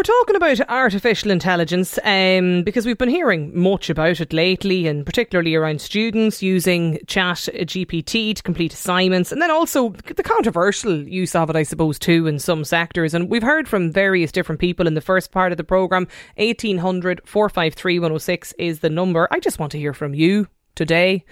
We're 0.00 0.04
talking 0.04 0.36
about 0.36 0.70
artificial 0.70 1.30
intelligence 1.30 1.98
um, 2.04 2.62
because 2.62 2.86
we've 2.86 2.96
been 2.96 3.10
hearing 3.10 3.52
much 3.54 3.90
about 3.90 4.18
it 4.18 4.32
lately, 4.32 4.86
and 4.86 5.04
particularly 5.04 5.54
around 5.54 5.82
students 5.82 6.42
using 6.42 7.00
Chat 7.06 7.36
GPT 7.36 8.34
to 8.34 8.42
complete 8.42 8.72
assignments, 8.72 9.30
and 9.30 9.42
then 9.42 9.50
also 9.50 9.90
the 9.90 10.22
controversial 10.22 11.06
use 11.06 11.34
of 11.34 11.50
it, 11.50 11.56
I 11.56 11.64
suppose, 11.64 11.98
too, 11.98 12.26
in 12.26 12.38
some 12.38 12.64
sectors. 12.64 13.12
And 13.12 13.28
we've 13.28 13.42
heard 13.42 13.68
from 13.68 13.92
various 13.92 14.32
different 14.32 14.58
people 14.58 14.86
in 14.86 14.94
the 14.94 15.02
first 15.02 15.32
part 15.32 15.52
of 15.52 15.58
the 15.58 15.64
programme. 15.64 16.08
1800 16.36 17.20
453 17.26 17.98
106 17.98 18.54
is 18.58 18.80
the 18.80 18.88
number. 18.88 19.28
I 19.30 19.38
just 19.38 19.58
want 19.58 19.70
to 19.72 19.78
hear 19.78 19.92
from 19.92 20.14
you 20.14 20.48
today. 20.76 21.26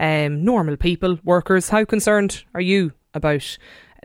Um, 0.00 0.42
normal 0.42 0.78
people, 0.78 1.18
workers, 1.24 1.68
how 1.68 1.84
concerned 1.84 2.42
are 2.54 2.62
you 2.62 2.94
about 3.12 3.58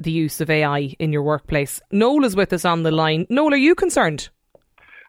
the 0.04 0.12
use 0.12 0.42
of 0.42 0.50
AI 0.50 0.96
in 1.00 1.12
your 1.14 1.24
workplace? 1.24 1.82
Noel 1.92 2.26
is 2.26 2.36
with 2.36 2.54
us 2.54 2.66
on 2.66 2.84
the 2.84 2.92
line. 2.92 3.26
Noel, 3.30 3.54
are 3.54 3.58
you 3.58 3.76
concerned? 3.76 4.30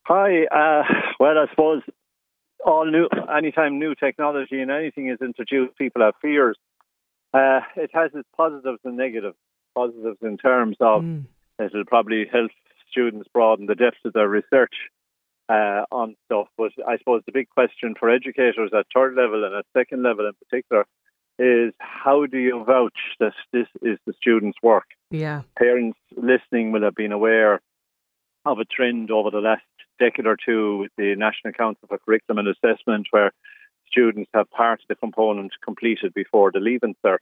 Hi. 0.05 0.44
Uh, 0.46 0.83
well, 1.18 1.38
I 1.38 1.46
suppose 1.50 1.83
all 2.64 2.85
new, 2.90 3.09
anytime 3.35 3.79
new 3.79 3.94
technology 3.94 4.61
and 4.61 4.70
anything 4.70 5.09
is 5.09 5.18
introduced, 5.20 5.76
people 5.79 6.03
have 6.03 6.14
fears. 6.20 6.57
Uh, 7.33 7.61
it 7.76 7.90
has 7.94 8.11
its 8.14 8.29
positives 8.37 8.81
and 8.85 8.96
negatives. 8.96 9.37
Positives 9.74 10.18
in 10.22 10.37
terms 10.37 10.76
of 10.81 11.03
Mm. 11.03 11.24
it'll 11.61 11.85
probably 11.85 12.26
help 12.31 12.50
students 12.90 13.29
broaden 13.33 13.66
the 13.66 13.76
depth 13.76 14.05
of 14.05 14.12
their 14.12 14.29
research 14.29 14.74
uh, 15.48 15.85
on 15.92 16.16
stuff. 16.26 16.48
But 16.59 16.72
I 16.87 16.98
suppose 16.98 17.22
the 17.24 17.33
big 17.33 17.48
question 17.50 17.94
for 17.98 18.11
educators 18.11 18.70
at 18.76 18.87
third 18.94 19.14
level 19.14 19.44
and 19.44 19.55
at 19.55 19.64
second 19.76 20.03
level 20.03 20.26
in 20.26 20.33
particular 20.42 20.87
is 21.40 21.72
how 21.79 22.26
do 22.26 22.38
you 22.38 22.62
vouch 22.64 23.16
that 23.18 23.33
this 23.50 23.66
is 23.83 23.98
the 24.07 24.12
student's 24.12 24.59
work? 24.62 24.85
Yeah. 25.11 25.42
Parents 25.59 25.98
listening 26.16 26.70
will 26.70 26.83
have 26.83 26.94
been 26.94 27.12
aware 27.12 27.61
of 28.44 28.59
a 28.59 28.64
trend 28.64 29.11
over 29.11 29.31
the 29.31 29.38
last 29.38 29.62
decade 29.98 30.26
or 30.26 30.37
two 30.37 30.79
with 30.79 30.92
the 30.98 31.14
National 31.16 31.55
Council 31.55 31.88
for 31.88 31.98
Curriculum 31.98 32.38
and 32.38 32.48
Assessment 32.48 33.07
where 33.11 33.33
students 33.90 34.31
have 34.35 34.50
part 34.50 34.81
of 34.81 34.88
the 34.88 34.94
component 34.94 35.53
completed 35.64 36.12
before 36.14 36.53
the 36.53 36.61
leaving 36.61 36.94
cert. 37.05 37.18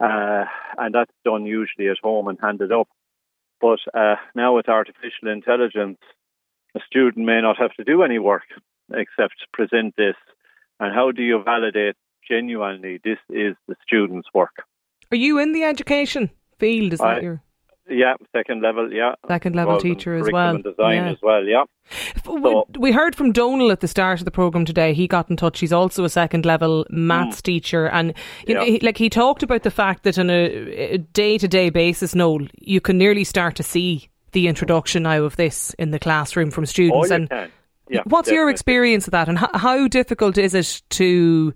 Uh, 0.00 0.44
and 0.78 0.94
that's 0.94 1.12
done 1.24 1.44
usually 1.44 1.88
at 1.88 1.98
home 2.02 2.28
and 2.28 2.38
handed 2.40 2.72
up. 2.72 2.88
But 3.60 3.80
uh, 3.92 4.16
now 4.34 4.56
with 4.56 4.68
artificial 4.68 5.28
intelligence, 5.28 5.98
a 6.76 6.80
student 6.86 7.26
may 7.26 7.40
not 7.40 7.58
have 7.58 7.74
to 7.74 7.84
do 7.84 8.02
any 8.02 8.18
work 8.18 8.44
except 8.92 9.34
present 9.52 9.94
this. 9.96 10.16
And 10.80 10.94
how 10.94 11.12
do 11.12 11.22
you 11.22 11.42
validate 11.42 11.96
genuinely 12.28 13.00
this 13.04 13.18
is 13.30 13.54
the 13.68 13.74
student's 13.86 14.28
work? 14.34 14.64
Are 15.10 15.16
you 15.16 15.38
in 15.38 15.52
the 15.52 15.64
education 15.64 16.30
field? 16.58 16.92
Is 16.92 17.00
that 17.00 17.22
your? 17.22 17.42
Yeah, 17.90 18.14
second 18.34 18.62
level, 18.62 18.92
yeah. 18.92 19.14
Second 19.26 19.56
level 19.56 19.78
teacher 19.80 20.14
as 20.14 20.30
well. 20.30 20.56
design 20.56 21.04
yeah. 21.04 21.10
as 21.10 21.18
well, 21.20 21.44
yeah. 21.44 21.64
So, 22.24 22.66
we 22.78 22.92
heard 22.92 23.16
from 23.16 23.32
Donal 23.32 23.72
at 23.72 23.80
the 23.80 23.88
start 23.88 24.20
of 24.20 24.24
the 24.24 24.30
programme 24.30 24.64
today. 24.64 24.94
He 24.94 25.08
got 25.08 25.28
in 25.28 25.36
touch. 25.36 25.58
He's 25.58 25.72
also 25.72 26.04
a 26.04 26.08
second 26.08 26.46
level 26.46 26.86
maths 26.90 27.40
mm. 27.40 27.42
teacher. 27.42 27.88
And, 27.88 28.14
you 28.46 28.54
yeah. 28.54 28.60
know, 28.60 28.64
he, 28.64 28.80
like 28.80 28.96
he 28.96 29.10
talked 29.10 29.42
about 29.42 29.64
the 29.64 29.70
fact 29.70 30.04
that 30.04 30.16
on 30.16 30.30
a 30.30 30.98
day 31.12 31.38
to 31.38 31.48
day 31.48 31.70
basis, 31.70 32.14
Noel, 32.14 32.46
you 32.60 32.80
can 32.80 32.98
nearly 32.98 33.24
start 33.24 33.56
to 33.56 33.64
see 33.64 34.08
the 34.30 34.46
introduction 34.46 35.02
now 35.02 35.24
of 35.24 35.36
this 35.36 35.74
in 35.74 35.90
the 35.90 35.98
classroom 35.98 36.50
from 36.52 36.66
students. 36.66 37.10
Oh, 37.10 37.14
and 37.14 37.28
can. 37.28 37.50
Yeah, 37.90 38.02
what's 38.04 38.26
definitely. 38.26 38.36
your 38.36 38.50
experience 38.50 39.06
of 39.06 39.10
that? 39.10 39.28
And 39.28 39.38
how, 39.38 39.50
how 39.52 39.88
difficult 39.88 40.38
is 40.38 40.54
it 40.54 40.82
to 40.90 41.52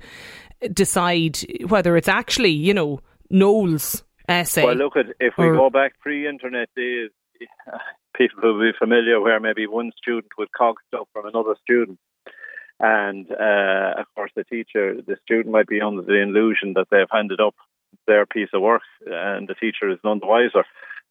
decide 0.72 1.38
whether 1.68 1.96
it's 1.96 2.08
actually, 2.08 2.50
you 2.50 2.74
know, 2.74 3.00
Noel's 3.30 4.02
essay. 4.28 4.64
Well, 4.64 4.74
look 4.74 4.96
at 4.96 5.06
if 5.20 5.34
we 5.38 5.46
go 5.46 5.70
back 5.70 5.98
pre-internet 6.00 6.68
days, 6.76 7.10
people 8.16 8.38
will 8.42 8.60
be 8.60 8.76
familiar 8.78 9.20
where 9.20 9.40
maybe 9.40 9.66
one 9.66 9.92
student 9.96 10.32
would 10.38 10.52
cog 10.52 10.76
stuff 10.88 11.08
from 11.12 11.26
another 11.26 11.54
student, 11.62 11.98
and 12.80 13.30
uh, 13.30 14.00
of 14.00 14.06
course 14.14 14.30
the 14.36 14.44
teacher, 14.44 15.00
the 15.06 15.16
student 15.24 15.48
might 15.48 15.66
be 15.66 15.80
under 15.80 16.02
the 16.02 16.22
illusion 16.22 16.74
that 16.74 16.86
they've 16.90 17.10
handed 17.10 17.40
up 17.40 17.54
their 18.06 18.26
piece 18.26 18.50
of 18.52 18.62
work, 18.62 18.82
and 19.06 19.48
the 19.48 19.54
teacher 19.54 19.90
is 19.90 19.98
none 20.04 20.20
the 20.20 20.26
wiser. 20.26 20.64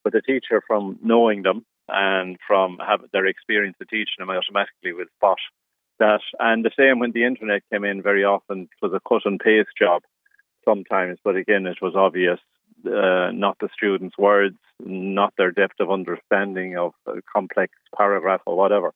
But 0.04 0.12
the 0.12 0.22
teacher, 0.22 0.62
from 0.66 0.98
knowing 1.02 1.42
them 1.42 1.64
and 1.88 2.36
from 2.46 2.78
having 2.78 3.08
their 3.12 3.26
experience 3.26 3.76
of 3.80 3.88
teaching 3.88 4.20
them, 4.20 4.30
automatically 4.30 4.92
will 4.92 5.06
spot 5.16 5.38
that. 5.98 6.20
And 6.38 6.64
the 6.64 6.70
same 6.78 6.98
when 6.98 7.12
the 7.12 7.24
internet 7.24 7.62
came 7.72 7.84
in, 7.84 8.02
very 8.02 8.24
often 8.24 8.62
it 8.62 8.82
was 8.82 8.92
a 8.92 9.08
cut 9.08 9.22
and 9.24 9.40
paste 9.40 9.70
job 9.78 10.02
sometimes, 10.64 11.18
but 11.24 11.36
again, 11.36 11.66
it 11.66 11.78
was 11.80 11.94
obvious 11.94 12.40
uh, 12.86 13.30
not 13.32 13.56
the 13.60 13.68
students' 13.74 14.18
words, 14.18 14.56
not 14.84 15.32
their 15.36 15.50
depth 15.50 15.80
of 15.80 15.90
understanding 15.90 16.76
of 16.76 16.92
a 17.06 17.20
complex 17.32 17.72
paragraph 17.96 18.42
or 18.46 18.56
whatever. 18.56 18.92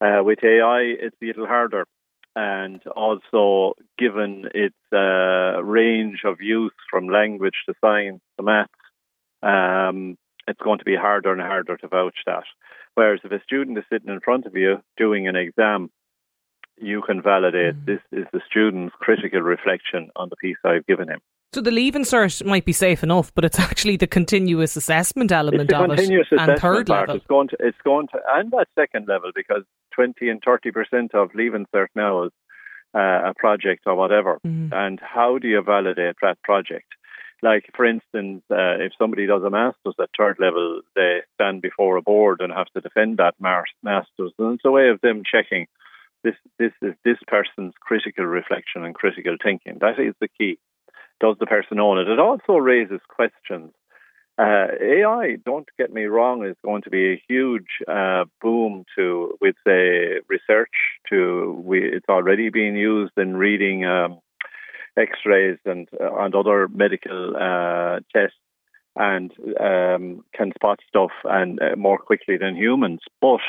Uh, 0.00 0.22
with 0.22 0.42
AI, 0.42 0.94
it's 1.00 1.16
a 1.22 1.26
little 1.26 1.46
harder. 1.46 1.86
And 2.34 2.82
also, 2.88 3.74
given 3.96 4.48
its 4.52 4.76
uh, 4.92 5.62
range 5.62 6.20
of 6.24 6.42
use 6.42 6.74
from 6.90 7.08
language 7.08 7.54
to 7.66 7.74
science 7.80 8.20
to 8.36 8.44
maths, 8.44 8.70
um, 9.42 10.18
it's 10.46 10.60
going 10.60 10.78
to 10.78 10.84
be 10.84 10.96
harder 10.96 11.32
and 11.32 11.40
harder 11.40 11.78
to 11.78 11.88
vouch 11.88 12.18
that. 12.26 12.44
Whereas 12.94 13.20
if 13.24 13.32
a 13.32 13.42
student 13.42 13.78
is 13.78 13.84
sitting 13.90 14.10
in 14.10 14.20
front 14.20 14.44
of 14.44 14.54
you 14.54 14.82
doing 14.98 15.28
an 15.28 15.36
exam, 15.36 15.90
you 16.78 17.02
can 17.02 17.22
validate 17.22 17.74
mm. 17.74 17.86
this 17.86 18.00
is 18.12 18.26
the 18.32 18.40
student's 18.48 18.94
critical 19.00 19.40
reflection 19.40 20.10
on 20.16 20.28
the 20.28 20.36
piece 20.36 20.56
I've 20.64 20.86
given 20.86 21.08
him. 21.08 21.20
So 21.52 21.60
the 21.62 21.70
leaving 21.70 22.02
cert 22.02 22.44
might 22.44 22.64
be 22.64 22.72
safe 22.72 23.02
enough, 23.02 23.32
but 23.34 23.44
it's 23.44 23.58
actually 23.70 23.96
the 23.96 24.06
continuous 24.06 24.76
assessment 24.76 25.32
element 25.32 25.72
of 25.72 25.90
it 25.98 26.10
and 26.32 26.58
third 26.58 26.86
part. 26.86 27.08
level. 27.08 27.16
It's 27.16 27.26
going 27.26 27.48
to 27.48 27.56
it's 27.60 27.78
going 27.84 28.08
to 28.08 28.18
and 28.34 28.50
that 28.50 28.66
second 28.74 29.08
level 29.08 29.30
because 29.34 29.62
twenty 29.94 30.28
and 30.28 30.42
thirty 30.44 30.70
percent 30.70 31.14
of 31.14 31.34
leaving 31.34 31.66
cert 31.74 31.88
now 31.94 32.24
is 32.24 32.32
uh, 32.94 33.30
a 33.30 33.34
project 33.36 33.84
or 33.86 33.94
whatever. 33.94 34.38
Mm. 34.46 34.72
And 34.72 35.00
how 35.00 35.38
do 35.38 35.48
you 35.48 35.62
validate 35.62 36.16
that 36.20 36.42
project? 36.42 36.88
Like 37.42 37.70
for 37.74 37.84
instance, 37.84 38.42
uh, 38.50 38.80
if 38.80 38.92
somebody 38.98 39.26
does 39.26 39.42
a 39.42 39.50
masters 39.50 39.94
at 40.00 40.10
third 40.18 40.36
level, 40.38 40.80
they 40.94 41.20
stand 41.34 41.62
before 41.62 41.96
a 41.96 42.02
board 42.02 42.40
and 42.40 42.52
have 42.52 42.68
to 42.74 42.80
defend 42.80 43.18
that 43.18 43.34
masters, 43.40 44.32
and 44.38 44.54
it's 44.54 44.64
a 44.64 44.70
way 44.70 44.88
of 44.88 45.00
them 45.00 45.22
checking 45.30 45.66
this 46.26 46.38
this 46.58 46.72
is 46.82 46.94
this 47.04 47.18
person's 47.26 47.74
critical 47.80 48.26
reflection 48.26 48.84
and 48.84 48.94
critical 48.94 49.36
thinking. 49.42 49.78
That 49.80 49.98
is 49.98 50.14
the 50.20 50.28
key 50.38 50.58
does 51.20 51.36
the 51.40 51.46
person 51.46 51.80
own 51.80 51.98
it? 51.98 52.08
It 52.08 52.18
also 52.18 52.56
raises 52.56 53.00
questions. 53.08 53.72
Uh, 54.38 54.66
AI, 54.82 55.36
don't 55.46 55.68
get 55.78 55.92
me 55.92 56.04
wrong, 56.04 56.44
is 56.44 56.56
going 56.62 56.82
to 56.82 56.90
be 56.90 57.12
a 57.12 57.22
huge 57.26 57.80
uh, 57.88 58.24
boom 58.42 58.84
to 58.96 59.38
with 59.40 59.54
say 59.66 60.20
research. 60.28 60.74
To 61.08 61.58
we, 61.64 61.82
it's 61.82 62.08
already 62.08 62.50
being 62.50 62.76
used 62.76 63.12
in 63.16 63.36
reading 63.36 63.86
um, 63.86 64.18
X-rays 64.98 65.58
and 65.64 65.88
uh, 65.98 66.14
and 66.16 66.34
other 66.34 66.68
medical 66.68 67.34
uh, 67.34 68.00
tests, 68.14 68.36
and 68.94 69.32
um, 69.58 70.22
can 70.34 70.52
spot 70.54 70.80
stuff 70.86 71.12
and 71.24 71.58
uh, 71.62 71.76
more 71.76 71.98
quickly 71.98 72.36
than 72.36 72.56
humans. 72.56 73.00
But 73.22 73.40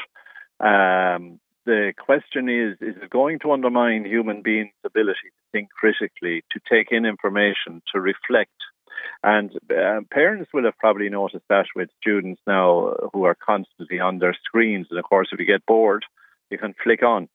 um, 0.66 1.42
the 1.68 1.94
question 1.98 2.48
is 2.50 2.78
is 2.82 2.96
it 3.04 3.10
going 3.10 3.40
to 3.40 3.52
undermine 3.52 4.06
human 4.06 4.42
beings' 4.42 4.72
ability 4.84 5.30
to 5.36 5.44
think 5.52 5.70
critically, 5.70 6.44
to 6.52 6.60
take 6.72 6.88
in 6.92 7.06
information, 7.06 7.84
to 7.94 8.00
reflect? 8.00 8.58
And 9.22 9.52
uh, 9.70 10.02
parents 10.10 10.50
will 10.54 10.64
have 10.64 10.78
probably 10.80 11.10
noticed 11.10 11.46
that 11.50 11.66
with 11.76 11.90
students 12.02 12.42
now 12.48 12.96
who 13.14 13.26
are 13.26 13.36
constantly 13.36 14.00
on 14.00 14.20
their 14.20 14.36
screens. 14.46 14.88
And 14.90 14.98
of 14.98 15.06
course, 15.06 15.30
if 15.32 15.40
you 15.40 15.46
get 15.46 15.66
bored, 15.66 16.06
you 16.50 16.58
can 16.58 16.74
flick 16.84 17.04
on. 17.04 17.28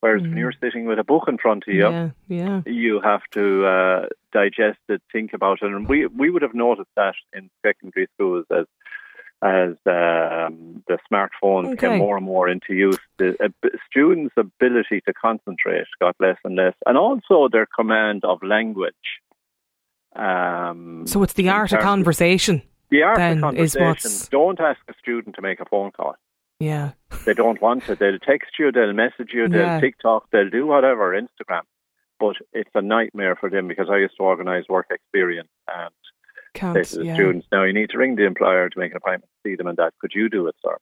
Whereas 0.00 0.22
mm. 0.22 0.30
when 0.30 0.38
you're 0.38 0.54
sitting 0.60 0.86
with 0.86 0.98
a 0.98 1.04
book 1.04 1.24
in 1.28 1.38
front 1.38 1.64
of 1.66 1.74
you, 1.74 1.88
yeah, 1.88 2.10
yeah. 2.28 2.62
you 2.66 3.00
have 3.00 3.22
to 3.32 3.66
uh, 3.66 4.06
digest 4.32 4.80
it, 4.88 5.02
think 5.12 5.32
about 5.32 5.58
it. 5.62 5.66
And 5.66 5.88
we, 5.88 6.06
we 6.06 6.30
would 6.30 6.42
have 6.42 6.54
noticed 6.54 6.90
that 6.96 7.14
in 7.32 7.50
secondary 7.64 8.08
schools 8.14 8.46
as 8.50 8.66
as 9.42 9.70
um, 9.86 10.84
the 10.86 10.98
smartphones 11.10 11.72
okay. 11.72 11.88
came 11.88 11.98
more 11.98 12.16
and 12.16 12.24
more 12.24 12.48
into 12.48 12.74
use, 12.74 12.98
the 13.18 13.36
uh, 13.42 13.68
students' 13.90 14.34
ability 14.36 15.00
to 15.06 15.12
concentrate 15.12 15.86
got 16.00 16.14
less 16.20 16.36
and 16.44 16.54
less, 16.54 16.74
and 16.86 16.96
also 16.96 17.48
their 17.50 17.66
command 17.66 18.24
of 18.24 18.40
language. 18.42 18.94
Um, 20.14 21.04
so 21.06 21.22
it's 21.22 21.32
the 21.32 21.48
art 21.48 21.72
of 21.72 21.80
conversation. 21.80 22.62
The 22.90 23.02
art 23.02 23.18
of 23.18 23.40
conversation. 23.40 24.28
Don't 24.30 24.60
ask 24.60 24.78
a 24.88 24.94
student 25.00 25.34
to 25.36 25.42
make 25.42 25.58
a 25.58 25.64
phone 25.64 25.90
call. 25.90 26.14
Yeah. 26.60 26.92
They 27.26 27.34
don't 27.34 27.60
want 27.60 27.88
it. 27.88 27.98
They'll 27.98 28.20
text 28.20 28.52
you, 28.58 28.70
they'll 28.70 28.92
message 28.92 29.30
you, 29.32 29.48
they'll 29.48 29.60
yeah. 29.60 29.80
TikTok, 29.80 30.30
they'll 30.30 30.50
do 30.50 30.66
whatever, 30.66 31.20
Instagram. 31.20 31.62
But 32.20 32.36
it's 32.52 32.70
a 32.74 32.82
nightmare 32.82 33.34
for 33.34 33.50
them 33.50 33.66
because 33.66 33.88
I 33.90 33.96
used 33.96 34.16
to 34.18 34.22
organise 34.22 34.66
work 34.68 34.86
experience 34.90 35.48
and 35.66 35.92
Say 36.54 36.82
to 36.82 36.98
the 36.98 37.04
yeah. 37.06 37.14
students, 37.14 37.46
now 37.50 37.64
you 37.64 37.72
need 37.72 37.90
to 37.90 37.98
ring 37.98 38.16
the 38.16 38.24
employer 38.24 38.68
to 38.68 38.78
make 38.78 38.92
an 38.92 38.98
appointment 38.98 39.30
to 39.30 39.50
see 39.50 39.56
them 39.56 39.66
and 39.66 39.76
that. 39.78 39.92
Could 40.00 40.12
you 40.14 40.28
do 40.28 40.46
it, 40.46 40.54
sir? 40.62 40.76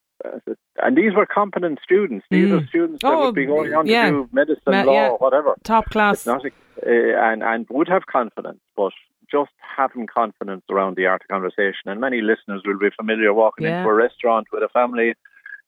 And 0.83 0.96
these 0.96 1.14
were 1.14 1.26
competent 1.26 1.78
students. 1.83 2.26
These 2.30 2.48
mm. 2.48 2.62
are 2.62 2.66
students 2.66 3.02
that 3.02 3.12
oh, 3.12 3.26
would 3.26 3.35
be 3.35 3.46
going 3.46 3.74
on 3.74 3.87
yeah. 3.87 4.06
to 4.06 4.11
do 4.11 4.28
medicine, 4.33 4.62
Ma- 4.66 4.83
law, 4.83 4.92
yeah. 4.92 5.11
whatever. 5.11 5.54
Top 5.64 5.90
class. 5.90 6.26
Not 6.26 6.44
a, 6.44 6.48
uh, 6.48 7.33
and, 7.33 7.42
and 7.42 7.66
would 7.70 7.88
have 7.88 8.06
confidence, 8.06 8.61
but 8.76 8.92
just 9.30 9.50
having 9.61 10.06
confidence 10.06 10.64
around 10.70 10.96
the 10.96 11.06
art 11.06 11.22
of 11.22 11.28
conversation. 11.28 11.87
And 11.87 12.00
many 12.00 12.20
listeners 12.20 12.62
will 12.64 12.78
be 12.78 12.90
familiar 12.96 13.33
walking 13.33 13.66
into 13.66 13.88
a 13.88 13.94
restaurant 13.94 14.48
with 14.52 14.62
a 14.62 14.68
family 14.68 15.14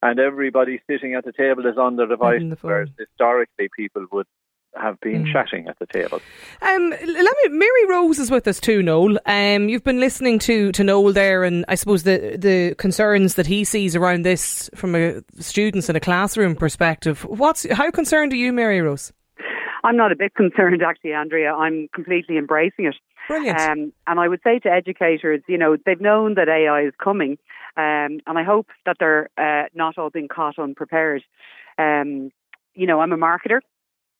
and 0.02 0.18
everybody 0.18 0.82
sitting 0.90 1.14
at 1.14 1.24
the 1.24 1.32
table 1.32 1.64
is 1.66 1.78
on 1.78 1.96
their 1.96 2.08
device, 2.08 2.42
the 2.42 2.58
whereas 2.60 2.88
historically 2.98 3.68
people 3.74 4.04
would 4.10 4.26
have 4.76 5.00
been 5.00 5.24
mm. 5.24 5.32
chatting 5.32 5.68
at 5.68 5.78
the 5.78 5.86
table. 5.86 6.20
Um, 6.62 6.90
let 6.90 7.06
me. 7.06 7.48
Mary 7.50 7.86
Rose 7.88 8.18
is 8.18 8.30
with 8.30 8.46
us 8.48 8.60
too, 8.60 8.82
Noel. 8.82 9.18
Um, 9.26 9.68
you've 9.68 9.84
been 9.84 10.00
listening 10.00 10.38
to 10.40 10.72
to 10.72 10.84
Noel 10.84 11.12
there, 11.12 11.44
and 11.44 11.64
I 11.68 11.74
suppose 11.74 12.02
the 12.04 12.36
the 12.38 12.74
concerns 12.76 13.34
that 13.34 13.46
he 13.46 13.64
sees 13.64 13.94
around 13.94 14.24
this 14.24 14.70
from 14.74 14.94
a 14.94 15.22
students 15.38 15.88
in 15.88 15.96
a 15.96 16.00
classroom 16.00 16.56
perspective. 16.56 17.24
What's 17.24 17.70
how 17.70 17.90
concerned 17.90 18.32
are 18.32 18.36
you, 18.36 18.52
Mary 18.52 18.80
Rose? 18.80 19.12
I'm 19.84 19.96
not 19.96 20.12
a 20.12 20.16
bit 20.16 20.34
concerned, 20.36 20.82
actually, 20.82 21.12
Andrea. 21.12 21.52
I'm 21.52 21.88
completely 21.94 22.38
embracing 22.38 22.86
it. 22.86 22.96
Brilliant. 23.28 23.60
Um, 23.60 23.92
and 24.06 24.18
I 24.18 24.28
would 24.28 24.40
say 24.42 24.58
to 24.60 24.68
educators, 24.68 25.42
you 25.46 25.56
know, 25.56 25.76
they've 25.86 26.00
known 26.00 26.34
that 26.34 26.48
AI 26.48 26.82
is 26.82 26.92
coming, 27.02 27.38
um, 27.76 28.20
and 28.26 28.38
I 28.38 28.42
hope 28.42 28.66
that 28.84 28.96
they're 28.98 29.28
uh, 29.38 29.68
not 29.74 29.96
all 29.98 30.10
being 30.10 30.28
caught 30.28 30.58
unprepared. 30.58 31.22
Um, 31.78 32.32
you 32.74 32.86
know, 32.86 33.00
I'm 33.00 33.12
a 33.12 33.16
marketer. 33.16 33.60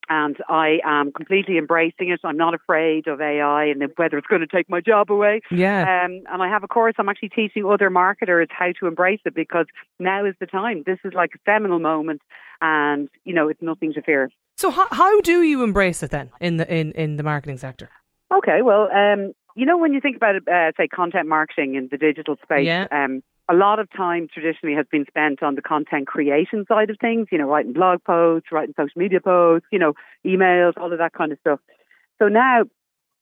And 0.08 0.36
I 0.48 0.78
am 0.84 1.12
completely 1.12 1.58
embracing 1.58 2.10
it. 2.10 2.20
I'm 2.24 2.36
not 2.36 2.54
afraid 2.54 3.06
of 3.06 3.20
AI 3.20 3.64
and 3.66 3.82
whether 3.96 4.18
it's 4.18 4.26
going 4.26 4.40
to 4.40 4.46
take 4.46 4.68
my 4.68 4.80
job 4.80 5.10
away. 5.10 5.40
Yeah. 5.50 6.04
Um, 6.04 6.22
and 6.30 6.42
I 6.42 6.48
have 6.48 6.64
a 6.64 6.68
course. 6.68 6.94
I'm 6.98 7.08
actually 7.08 7.30
teaching 7.30 7.64
other 7.64 7.90
marketers 7.90 8.48
how 8.50 8.72
to 8.80 8.86
embrace 8.86 9.20
it 9.24 9.34
because 9.34 9.66
now 9.98 10.24
is 10.24 10.34
the 10.40 10.46
time. 10.46 10.82
This 10.86 10.98
is 11.04 11.12
like 11.14 11.30
a 11.34 11.38
seminal 11.50 11.78
moment, 11.78 12.22
and 12.60 13.08
you 13.24 13.34
know 13.34 13.48
it's 13.48 13.62
nothing 13.62 13.92
to 13.94 14.02
fear. 14.02 14.30
So 14.56 14.70
how 14.70 14.86
how 14.90 15.20
do 15.20 15.42
you 15.42 15.62
embrace 15.62 16.02
it 16.02 16.10
then 16.10 16.30
in 16.40 16.56
the 16.56 16.72
in 16.72 16.92
in 16.92 17.16
the 17.16 17.22
marketing 17.22 17.58
sector? 17.58 17.90
Okay, 18.32 18.62
well, 18.62 18.88
um, 18.92 19.32
you 19.54 19.66
know 19.66 19.76
when 19.76 19.92
you 19.92 20.00
think 20.00 20.16
about 20.16 20.36
uh, 20.48 20.72
say 20.76 20.88
content 20.88 21.28
marketing 21.28 21.74
in 21.74 21.88
the 21.90 21.98
digital 21.98 22.36
space, 22.42 22.66
yeah. 22.66 22.86
um, 22.90 23.22
a 23.50 23.54
lot 23.54 23.78
of 23.78 23.88
time 23.90 24.28
traditionally 24.32 24.74
has 24.74 24.86
been 24.90 25.04
spent 25.06 25.42
on 25.42 25.54
the 25.54 25.62
content 25.62 26.06
creation 26.06 26.64
side 26.68 26.90
of 26.90 26.96
things, 27.00 27.26
you 27.32 27.38
know, 27.38 27.46
writing 27.46 27.72
blog 27.72 28.02
posts, 28.04 28.48
writing 28.52 28.74
social 28.76 28.98
media 29.00 29.20
posts, 29.20 29.66
you 29.72 29.78
know, 29.78 29.94
emails, 30.24 30.72
all 30.76 30.92
of 30.92 30.98
that 30.98 31.12
kind 31.12 31.32
of 31.32 31.38
stuff. 31.40 31.60
So 32.20 32.28
now 32.28 32.64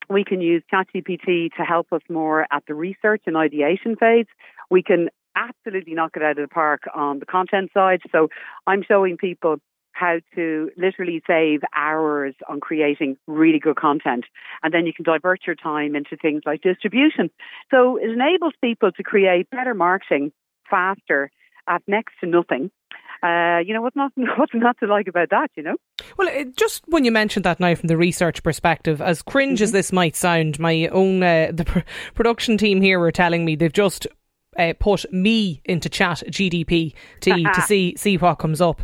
we 0.08 0.24
can 0.24 0.40
use 0.40 0.62
ChatGPT 0.72 1.52
to 1.56 1.62
help 1.62 1.92
us 1.92 2.02
more 2.08 2.46
at 2.52 2.64
the 2.66 2.74
research 2.74 3.22
and 3.26 3.36
ideation 3.36 3.96
phase. 3.96 4.26
We 4.70 4.82
can 4.82 5.08
absolutely 5.36 5.94
knock 5.94 6.12
it 6.16 6.22
out 6.22 6.32
of 6.38 6.48
the 6.48 6.52
park 6.52 6.82
on 6.94 7.20
the 7.20 7.26
content 7.26 7.70
side. 7.72 8.00
So 8.12 8.28
I'm 8.66 8.82
showing 8.86 9.16
people 9.16 9.56
how 9.92 10.18
to 10.34 10.70
literally 10.76 11.22
save 11.26 11.60
hours 11.76 12.34
on 12.48 12.60
creating 12.60 13.16
really 13.26 13.58
good 13.58 13.76
content. 13.76 14.24
And 14.62 14.72
then 14.72 14.86
you 14.86 14.92
can 14.92 15.04
divert 15.04 15.40
your 15.46 15.56
time 15.56 15.94
into 15.94 16.16
things 16.16 16.42
like 16.46 16.62
distribution. 16.62 17.30
So 17.70 17.96
it 17.96 18.10
enables 18.10 18.54
people 18.62 18.92
to 18.92 19.02
create 19.02 19.50
better 19.50 19.74
marketing 19.74 20.32
faster 20.70 21.30
at 21.68 21.82
next 21.86 22.14
to 22.20 22.26
nothing. 22.26 22.70
Uh, 23.22 23.58
you 23.58 23.74
know 23.74 23.82
what's 23.82 23.96
not 23.96 24.12
what's 24.38 24.54
not 24.54 24.78
to 24.78 24.86
like 24.86 25.06
about 25.06 25.28
that, 25.30 25.50
you 25.54 25.62
know. 25.62 25.76
Well, 26.16 26.28
it, 26.28 26.56
just 26.56 26.82
when 26.86 27.04
you 27.04 27.12
mentioned 27.12 27.44
that 27.44 27.60
now 27.60 27.74
from 27.74 27.88
the 27.88 27.96
research 27.96 28.42
perspective, 28.42 29.02
as 29.02 29.20
cringe 29.20 29.58
mm-hmm. 29.58 29.64
as 29.64 29.72
this 29.72 29.92
might 29.92 30.16
sound, 30.16 30.58
my 30.58 30.88
own 30.88 31.22
uh, 31.22 31.50
the 31.52 31.64
pr- 31.64 31.80
production 32.14 32.56
team 32.56 32.80
here 32.80 32.98
were 32.98 33.12
telling 33.12 33.44
me 33.44 33.56
they've 33.56 33.72
just 33.72 34.06
uh, 34.58 34.72
put 34.78 35.10
me 35.12 35.60
into 35.64 35.88
chat 35.88 36.22
GPT 36.28 36.94
to, 37.20 37.42
to 37.42 37.62
see 37.66 37.94
see 37.96 38.16
what 38.16 38.36
comes 38.36 38.60
up. 38.60 38.80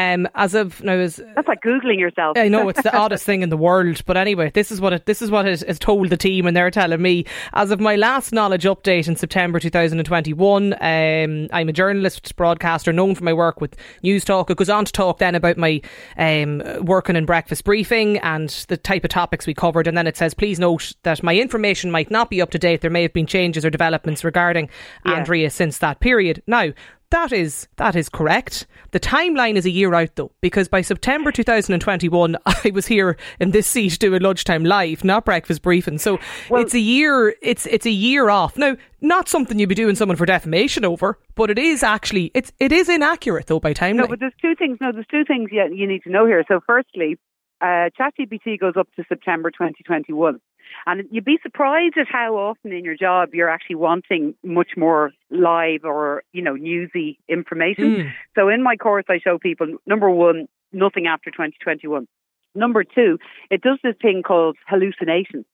Um, 0.00 0.26
as 0.34 0.54
of 0.54 0.82
now, 0.82 0.94
as 0.94 1.20
that's 1.34 1.46
like 1.46 1.60
googling 1.60 1.98
yourself. 1.98 2.38
I 2.38 2.48
know 2.48 2.68
it's 2.70 2.82
the 2.82 2.96
oddest 2.96 3.24
thing 3.24 3.42
in 3.42 3.50
the 3.50 3.56
world, 3.56 4.02
but 4.06 4.16
anyway, 4.16 4.50
this 4.50 4.72
is 4.72 4.80
what 4.80 4.94
it 4.94 5.04
this 5.04 5.20
is 5.20 5.30
what 5.30 5.46
it 5.46 5.60
has 5.60 5.78
told 5.78 6.08
the 6.08 6.16
team, 6.16 6.46
and 6.46 6.56
they're 6.56 6.70
telling 6.70 7.02
me. 7.02 7.26
As 7.52 7.70
of 7.70 7.80
my 7.80 7.96
last 7.96 8.32
knowledge 8.32 8.64
update 8.64 9.08
in 9.08 9.16
September 9.16 9.60
2021, 9.60 10.72
um, 10.72 11.48
I'm 11.52 11.68
a 11.68 11.72
journalist, 11.72 12.34
broadcaster, 12.36 12.92
known 12.92 13.14
for 13.14 13.24
my 13.24 13.32
work 13.32 13.60
with 13.60 13.76
Newstalk. 14.02 14.48
It 14.48 14.56
goes 14.56 14.70
on 14.70 14.84
to 14.86 14.92
talk 14.92 15.18
then 15.18 15.34
about 15.34 15.58
my 15.58 15.82
um, 16.16 16.62
working 16.82 17.16
in 17.16 17.26
breakfast 17.26 17.64
briefing 17.64 18.18
and 18.18 18.48
the 18.68 18.76
type 18.78 19.04
of 19.04 19.10
topics 19.10 19.46
we 19.46 19.54
covered, 19.54 19.86
and 19.86 19.98
then 19.98 20.06
it 20.06 20.16
says, 20.16 20.32
please 20.32 20.58
note 20.58 20.94
that 21.02 21.22
my 21.22 21.36
information 21.36 21.90
might 21.90 22.10
not 22.10 22.30
be 22.30 22.40
up 22.40 22.50
to 22.50 22.58
date. 22.58 22.80
There 22.80 22.90
may 22.90 23.02
have 23.02 23.12
been 23.12 23.26
changes 23.26 23.64
or 23.64 23.70
developments 23.70 24.24
regarding 24.24 24.70
yeah. 25.04 25.12
Andrea 25.12 25.50
since 25.50 25.78
that 25.78 26.00
period. 26.00 26.42
Now, 26.46 26.72
that 27.10 27.32
is 27.32 27.68
that 27.76 27.96
is 27.96 28.08
correct. 28.08 28.66
The 28.92 29.00
timeline 29.00 29.56
is 29.56 29.66
a 29.66 29.70
year 29.70 29.94
out 29.94 30.16
though, 30.16 30.32
because 30.40 30.68
by 30.68 30.80
September 30.80 31.32
2021, 31.32 32.36
I 32.46 32.70
was 32.72 32.86
here 32.86 33.16
in 33.38 33.50
this 33.50 33.66
seat 33.66 33.98
doing 33.98 34.22
lunchtime 34.22 34.64
live, 34.64 35.04
not 35.04 35.24
breakfast 35.24 35.62
briefing. 35.62 35.98
So 35.98 36.18
well, 36.48 36.62
it's 36.62 36.74
a 36.74 36.80
year. 36.80 37.34
It's 37.42 37.66
it's 37.66 37.86
a 37.86 37.90
year 37.90 38.30
off 38.30 38.56
now. 38.56 38.76
Not 39.00 39.28
something 39.28 39.58
you'd 39.58 39.68
be 39.68 39.74
doing 39.74 39.96
someone 39.96 40.16
for 40.16 40.26
defamation 40.26 40.84
over, 40.84 41.18
but 41.34 41.50
it 41.50 41.58
is 41.58 41.82
actually 41.82 42.30
it's 42.34 42.52
it 42.58 42.72
is 42.72 42.88
inaccurate 42.88 43.46
though 43.46 43.60
by 43.60 43.74
timeline. 43.74 43.96
No, 43.96 44.06
but 44.06 44.20
there's 44.20 44.32
two 44.40 44.54
things. 44.54 44.78
No, 44.80 44.92
there's 44.92 45.06
two 45.10 45.24
things 45.24 45.50
you, 45.52 45.62
you 45.74 45.86
need 45.86 46.02
to 46.04 46.10
know 46.10 46.26
here. 46.26 46.44
So 46.48 46.60
firstly, 46.66 47.16
uh, 47.60 47.90
ChatGPT 47.98 48.58
goes 48.58 48.74
up 48.76 48.88
to 48.96 49.04
September 49.08 49.50
2021. 49.50 50.40
And 50.86 51.08
you'd 51.10 51.24
be 51.24 51.38
surprised 51.42 51.96
at 51.98 52.06
how 52.08 52.36
often 52.36 52.72
in 52.72 52.84
your 52.84 52.96
job 52.96 53.30
you're 53.34 53.48
actually 53.48 53.76
wanting 53.76 54.34
much 54.44 54.70
more 54.76 55.12
live 55.30 55.84
or, 55.84 56.22
you 56.32 56.42
know, 56.42 56.54
newsy 56.54 57.18
information. 57.28 57.96
Mm. 57.96 58.12
So 58.34 58.48
in 58.48 58.62
my 58.62 58.76
course, 58.76 59.04
I 59.08 59.18
show 59.18 59.38
people 59.38 59.66
number 59.86 60.10
one, 60.10 60.46
nothing 60.72 61.06
after 61.06 61.30
2021. 61.30 62.06
Number 62.54 62.84
two, 62.84 63.18
it 63.50 63.62
does 63.62 63.78
this 63.82 63.94
thing 64.02 64.22
called 64.26 64.56
hallucination. 64.66 65.44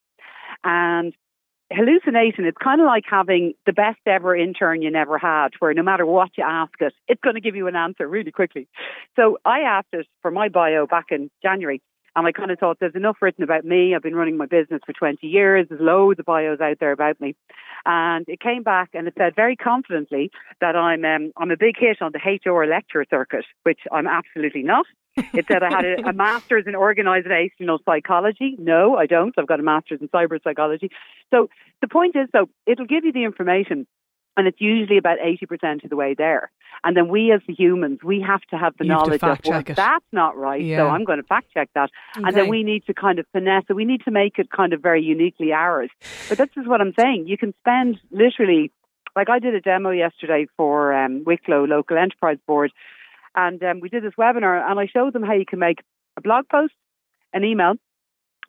And 0.65 1.15
hallucination, 1.73 2.45
it's 2.45 2.57
kind 2.63 2.81
of 2.81 2.87
like 2.87 3.05
having 3.09 3.55
the 3.67 3.73
best 3.73 3.99
ever 4.07 4.37
intern 4.37 4.83
you 4.83 4.91
never 4.91 5.19
had, 5.19 5.49
where 5.59 5.75
no 5.75 5.83
matter 5.83 6.07
what 6.07 6.31
you 6.39 6.45
ask 6.47 6.73
it, 6.81 6.95
it's 7.09 7.21
going 7.21 7.35
to 7.35 7.41
give 7.41 7.57
you 7.57 7.67
an 7.67 7.77
answer 7.77 8.07
really 8.07 8.31
quickly. 8.31 8.69
So 9.17 9.39
I 9.45 9.61
asked 9.61 9.89
it 9.93 10.07
for 10.23 10.31
my 10.31 10.49
bio 10.49 10.87
back 10.87 11.07
in 11.11 11.31
January. 11.43 11.83
And 12.17 12.27
I 12.27 12.33
kind 12.33 12.51
of 12.51 12.59
thought 12.59 12.79
there's 12.81 12.95
enough 12.95 13.19
written 13.21 13.45
about 13.45 13.67
me. 13.67 13.95
I've 13.95 14.03
been 14.03 14.15
running 14.15 14.39
my 14.39 14.47
business 14.47 14.81
for 14.87 14.95
20 14.95 15.27
years. 15.27 15.67
There's 15.69 15.81
loads 15.81 16.19
of 16.19 16.25
bios 16.25 16.61
out 16.61 16.79
there 16.81 16.93
about 16.93 17.21
me. 17.21 17.37
And 17.85 18.25
it 18.27 18.41
came 18.41 18.63
back 18.63 18.91
and 18.95 19.07
it 19.07 19.15
said 19.19 19.37
very 19.37 19.55
confidently 19.55 20.31
that 20.63 20.75
I'm 20.75 21.05
um, 21.05 21.33
I'm 21.37 21.51
a 21.51 21.57
big 21.57 21.77
hit 21.79 22.01
on 22.01 22.13
the 22.13 22.19
HR 22.19 22.65
lecture 22.65 23.05
circuit, 23.11 23.45
which 23.65 23.81
I'm 23.93 24.07
absolutely 24.07 24.63
not. 24.63 24.87
It 25.17 25.47
said 25.47 25.63
I 25.63 25.71
had 25.71 25.85
a, 25.85 26.09
a 26.09 26.13
master's 26.13 26.65
in 26.67 26.75
organizational 26.75 27.79
psychology. 27.85 28.57
No, 28.59 28.97
I 28.97 29.07
don't. 29.07 29.35
I've 29.39 29.47
got 29.47 29.61
a 29.61 29.63
master's 29.63 30.01
in 30.01 30.09
cyber 30.09 30.43
psychology. 30.43 30.91
So 31.31 31.49
the 31.81 31.89
point 31.89 32.17
is, 32.17 32.29
though, 32.33 32.49
it'll 32.67 32.87
give 32.87 33.05
you 33.05 33.13
the 33.13 33.25
information 33.25 33.87
and 34.37 34.47
it's 34.47 34.61
usually 34.61 34.99
about 34.99 35.19
80% 35.19 35.85
of 35.85 35.91
the 35.91 35.97
way 35.97 36.15
there. 36.15 36.51
And 36.85 36.97
then 36.97 37.09
we 37.09 37.33
as 37.33 37.41
the 37.47 37.55
humans, 37.55 38.01
we 38.05 38.21
have 38.21 38.43
to 38.51 38.57
have 38.57 38.75
the 38.79 38.85
you 38.85 38.91
knowledge 38.91 39.23
of, 39.23 39.41
well, 39.45 39.63
that's 39.63 40.05
not 40.13 40.37
right, 40.37 40.63
yeah. 40.63 40.79
so 40.79 40.89
I'm 40.89 41.05
going 41.05 41.19
to 41.19 41.27
fact 41.27 41.53
check 41.55 41.71
that. 41.75 41.91
Okay. 42.17 42.27
And 42.27 42.37
then 42.37 42.49
we 42.49 42.63
need 42.63 42.85
to 42.87 42.95
kind 42.95 43.19
of 43.19 43.27
finesse 43.33 43.65
it. 43.69 43.73
We 43.73 43.85
need 43.85 44.03
to 44.05 44.11
make 44.11 44.39
it 44.39 44.51
kind 44.51 44.73
of 44.73 44.83
very 44.83 45.03
uniquely 45.03 45.53
ours. 45.53 45.91
But 46.29 46.39
this 46.39 46.51
is 46.57 46.67
what 46.67 46.81
I'm 46.81 46.93
saying. 46.99 47.27
You 47.29 47.39
can 47.39 47.55
spend 47.61 47.99
literally, 48.11 48.71
like 49.15 49.31
I 49.31 49.39
did 49.39 49.55
a 49.55 49.61
demo 49.61 49.91
yesterday 49.91 50.47
for 50.57 50.93
um, 50.93 51.25
Wicklow 51.25 51.65
Local 51.65 51.97
Enterprise 51.97 52.39
Board, 52.47 52.73
and 53.35 53.63
um, 53.63 53.81
we 53.81 53.89
did 53.89 54.03
this 54.03 54.15
webinar, 54.19 54.63
and 54.71 54.79
I 54.79 54.87
showed 54.87 55.13
them 55.13 55.23
how 55.23 55.35
you 55.35 55.47
can 55.47 55.59
make 55.59 55.79
a 56.17 56.21
blog 56.21 56.49
post, 56.49 56.75
an 57.33 57.45
email, 57.45 57.75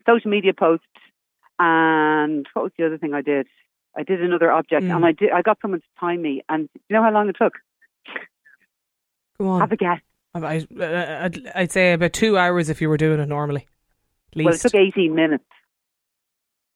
social 0.05 0.31
media 0.31 0.53
post, 0.53 0.83
and 1.59 2.45
what 2.53 2.63
was 2.63 2.71
the 2.77 2.85
other 2.85 2.97
thing 2.97 3.13
I 3.13 3.21
did? 3.21 3.47
I 3.97 4.03
did 4.03 4.21
another 4.21 4.51
object, 4.51 4.83
mm. 4.83 4.95
and 4.95 5.05
I 5.05 5.11
did. 5.11 5.31
I 5.31 5.41
got 5.41 5.57
someone 5.61 5.81
to 5.81 5.87
time 5.99 6.21
me, 6.21 6.43
and 6.47 6.69
you 6.87 6.95
know 6.95 7.03
how 7.03 7.11
long 7.11 7.29
it 7.29 7.35
took? 7.41 7.53
Go 9.39 9.49
on. 9.49 9.61
Have 9.61 9.71
a 9.71 9.77
guess. 9.77 9.99
I, 10.35 10.67
I'd, 10.79 11.47
I'd 11.55 11.71
say 11.71 11.93
about 11.93 12.13
two 12.13 12.37
hours 12.37 12.69
if 12.69 12.79
you 12.79 12.89
were 12.89 12.97
doing 12.97 13.19
it 13.19 13.27
normally. 13.27 13.67
Well, 14.35 14.53
it 14.53 14.61
took 14.61 14.75
eighteen 14.75 15.15
minutes. 15.15 15.45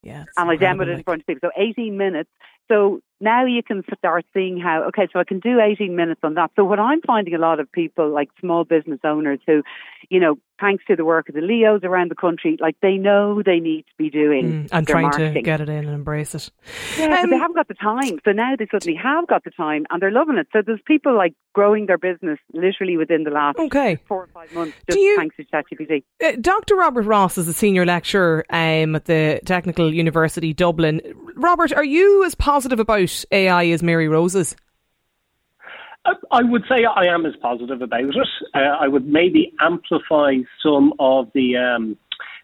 Yeah, 0.01 0.25
and 0.35 0.49
I 0.49 0.57
demoed 0.57 0.87
it 0.87 0.89
in 0.89 1.03
front 1.03 1.21
of 1.21 1.27
people. 1.27 1.49
So 1.49 1.61
eighteen 1.61 1.97
minutes. 1.97 2.29
So 2.71 3.01
now 3.19 3.45
you 3.45 3.61
can 3.61 3.83
start 3.97 4.25
seeing 4.33 4.57
how, 4.57 4.83
okay, 4.87 5.07
so 5.11 5.19
I 5.19 5.25
can 5.25 5.39
do 5.39 5.59
18 5.59 5.93
minutes 5.93 6.21
on 6.23 6.35
that. 6.35 6.51
So 6.55 6.63
what 6.63 6.79
I'm 6.79 7.01
finding 7.01 7.33
a 7.33 7.37
lot 7.37 7.59
of 7.59 7.69
people, 7.69 8.09
like 8.09 8.29
small 8.39 8.63
business 8.63 8.99
owners 9.03 9.39
who, 9.45 9.61
you 10.09 10.21
know, 10.21 10.37
thanks 10.61 10.85
to 10.85 10.95
the 10.95 11.03
work 11.03 11.27
of 11.27 11.35
the 11.35 11.41
Leos 11.41 11.81
around 11.83 12.11
the 12.11 12.15
country, 12.15 12.57
like 12.61 12.77
they 12.81 12.93
know 12.93 13.41
they 13.43 13.59
need 13.59 13.81
to 13.81 13.93
be 13.97 14.09
doing 14.09 14.45
mm, 14.45 14.69
and 14.71 14.87
trying 14.87 15.03
marketing. 15.03 15.33
to 15.33 15.41
get 15.41 15.59
it 15.59 15.67
in 15.67 15.79
and 15.85 15.89
embrace 15.89 16.35
it. 16.35 16.49
Yeah, 16.97 17.21
um, 17.21 17.29
they 17.29 17.37
haven't 17.37 17.55
got 17.55 17.67
the 17.67 17.73
time. 17.73 18.19
So 18.23 18.31
now 18.31 18.55
they 18.57 18.67
suddenly 18.71 18.97
have 19.01 19.27
got 19.27 19.43
the 19.43 19.51
time 19.51 19.85
and 19.89 20.01
they're 20.01 20.11
loving 20.11 20.37
it. 20.37 20.47
So 20.53 20.61
there's 20.65 20.79
people 20.85 21.17
like 21.17 21.33
growing 21.53 21.87
their 21.87 21.97
business 21.97 22.39
literally 22.53 22.95
within 22.95 23.23
the 23.23 23.31
last 23.31 23.57
okay. 23.57 23.97
four 24.07 24.23
or 24.23 24.27
five 24.27 24.53
months 24.53 24.77
just 24.87 24.99
you, 24.99 25.17
thanks 25.17 25.35
to 25.35 25.43
ChatGPT. 25.45 26.03
Uh, 26.23 26.33
Dr. 26.39 26.75
Robert 26.75 27.03
Ross 27.03 27.37
is 27.37 27.47
a 27.47 27.53
senior 27.53 27.85
lecturer 27.85 28.45
um, 28.51 28.95
at 28.95 29.05
the 29.05 29.41
Technical 29.45 29.93
University 29.93 30.53
Dublin. 30.53 31.01
Robert, 31.35 31.73
are 31.73 31.83
you 31.83 32.23
as 32.23 32.35
positive 32.35 32.79
about 32.79 33.25
AI 33.31 33.65
as 33.67 33.81
Mary 33.81 34.07
Rose's? 34.07 34.55
I 36.31 36.41
would 36.41 36.63
say 36.67 36.85
I 36.85 37.05
am 37.05 37.25
as 37.25 37.33
positive 37.41 37.81
about 37.81 38.01
it. 38.01 38.27
Uh, 38.55 38.59
I 38.59 38.87
would 38.87 39.07
maybe 39.07 39.53
amplify 39.59 40.37
some 40.63 40.93
of 40.99 41.29
the 41.33 41.57
um, 41.57 41.97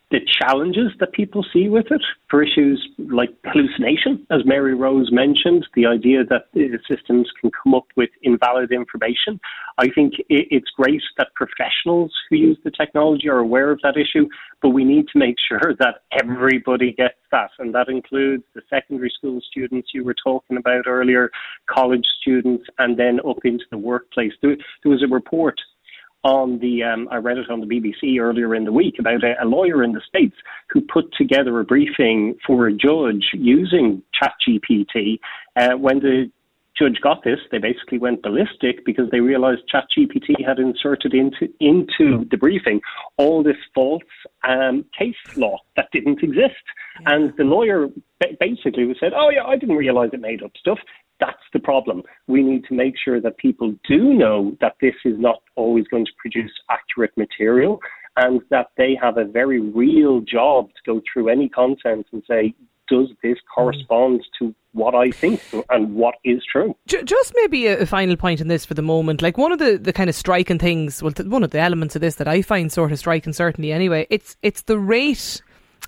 the 0.10 0.20
challenges 0.40 0.92
that 1.00 1.12
people 1.12 1.46
see 1.52 1.68
with 1.68 1.88
it 1.92 2.02
for 2.30 2.42
issues 2.42 2.82
like 2.98 3.30
hallucination, 3.44 4.26
as 4.32 4.46
Mary 4.46 4.74
Rose 4.74 5.10
mentioned, 5.12 5.68
the 5.76 5.86
idea 5.86 6.24
that 6.24 6.46
the 6.54 6.80
systems 6.88 7.30
can 7.42 7.52
come 7.52 7.74
up 7.74 7.88
with 7.98 8.10
invalid 8.24 8.72
information. 8.72 9.40
I 9.78 9.90
think 9.90 10.14
it's 10.30 10.70
great 10.78 11.02
that 11.18 11.28
professionals 11.36 12.14
who 12.30 12.38
use 12.38 12.58
the 12.64 12.72
technology 12.72 13.28
are 13.28 13.40
aware 13.40 13.70
of 13.70 13.80
that 13.84 13.98
issue, 13.98 14.28
but 14.62 14.70
we 14.70 14.86
need 14.86 15.08
to 15.12 15.20
make 15.20 15.36
sure 15.46 15.76
that 15.80 16.04
everybody 16.24 16.94
gets 16.94 17.16
that, 17.32 17.52
and 17.60 17.76
that 17.76 17.90
includes 17.90 18.44
the 18.56 18.62
secondary 18.70 19.12
school 19.16 19.42
students 19.52 19.90
you 19.94 20.06
were 20.06 20.16
talking 20.24 20.56
about 20.56 20.88
earlier, 20.88 21.30
college 21.70 22.06
students, 22.22 22.64
and 22.80 22.98
then 22.98 23.20
up 23.28 23.40
into 23.44 23.66
the 23.72 23.78
workplace. 23.78 24.32
There, 24.42 24.56
was 24.86 25.04
a 25.04 25.14
report 25.14 25.60
on 26.28 26.60
the, 26.60 26.84
um, 26.84 27.08
I 27.10 27.18
read 27.18 27.38
it 27.38 27.50
on 27.50 27.62
the 27.62 27.66
BBC 27.66 28.20
earlier 28.20 28.54
in 28.54 28.66
the 28.66 28.72
week 28.74 28.96
about 29.00 29.24
a, 29.24 29.42
a, 29.42 29.46
lawyer 29.46 29.82
in 29.82 29.94
the 29.94 30.02
States 30.06 30.36
who 30.70 30.82
put 30.82 31.06
together 31.18 31.58
a 31.60 31.64
briefing 31.64 32.38
for 32.46 32.68
a 32.68 32.74
judge 32.74 33.30
using 33.34 34.04
ChatGPT 34.22 35.20
uh, 35.56 35.78
when 35.78 36.00
the 36.00 36.30
Judge 36.78 37.00
got 37.02 37.24
this, 37.24 37.40
they 37.52 37.58
basically 37.58 37.98
went 37.98 38.22
ballistic 38.22 38.86
because 38.86 39.10
they 39.10 39.20
realized 39.20 39.62
ChatGPT 39.74 40.46
had 40.46 40.60
inserted 40.60 41.14
into 41.14 41.52
into 41.60 42.26
the 42.30 42.38
briefing 42.38 42.82
all 43.18 43.42
this 43.42 43.58
false 43.74 44.04
um, 44.48 44.86
case 44.98 45.16
law 45.36 45.58
that 45.76 45.88
didn't 45.92 46.22
exist. 46.22 46.54
Yeah. 47.02 47.16
And 47.16 47.34
the 47.36 47.46
lawyer 47.46 47.88
basically 48.40 48.96
said, 49.00 49.14
"Oh 49.16 49.32
yeah, 49.32 49.44
I 49.44 49.58
didn't 49.58 49.78
realize 49.78 50.12
it 50.14 50.22
made 50.22 50.44
up 50.44 50.52
stuff." 50.60 50.78
That's 51.20 51.38
the 51.52 51.60
problem. 51.60 52.04
We 52.28 52.44
need 52.44 52.66
to 52.66 52.76
make 52.76 52.94
sure 53.04 53.20
that 53.22 53.38
people 53.38 53.76
do 53.88 54.14
know 54.14 54.56
that 54.62 54.76
this 54.82 54.94
is 55.04 55.18
not 55.18 55.42
always 55.56 55.88
going 55.88 56.06
to 56.06 56.12
produce 56.20 56.52
accurate 56.70 57.12
material 57.18 57.80
and 58.18 58.42
that 58.50 58.68
they 58.78 58.98
have 59.02 59.18
a 59.18 59.26
very 59.26 59.60
real 59.60 60.22
job 60.22 60.70
to 60.70 60.82
go 60.86 61.02
through 61.12 61.30
any 61.30 61.50
content 61.50 62.08
and 62.12 62.24
say, 62.28 62.54
does 62.90 63.10
this 63.22 63.38
mm. 63.38 63.54
correspond 63.54 64.26
to 64.40 64.54
what 64.74 64.96
I 64.96 65.12
think 65.12 65.42
and 65.70 65.96
what 65.96 66.16
is 66.24 66.44
true? 66.52 66.76
Just 66.86 67.34
maybe 67.36 67.68
a 67.68 67.86
final 67.86 68.16
point 68.16 68.42
in 68.42 68.48
this 68.48 68.66
for 68.66 68.74
the 68.74 68.82
moment. 68.82 69.22
Like 69.22 69.38
one 69.38 69.52
of 69.52 69.60
the, 69.60 69.78
the 69.78 69.94
kind 69.94 70.10
of 70.10 70.16
striking 70.16 70.60
things, 70.60 71.02
well, 71.02 71.14
one 71.26 71.44
of 71.44 71.52
the 71.52 71.60
elements 71.60 71.96
of 71.96 72.02
this 72.02 72.16
that 72.16 72.28
I 72.28 72.42
find 72.42 72.72
sort 72.72 72.92
of 72.92 73.00
striking, 73.00 73.34
certainly 73.34 73.72
anyway, 73.72 74.08
it's 74.10 74.38
it's 74.42 74.64
the 74.64 74.80
rate, 74.80 75.42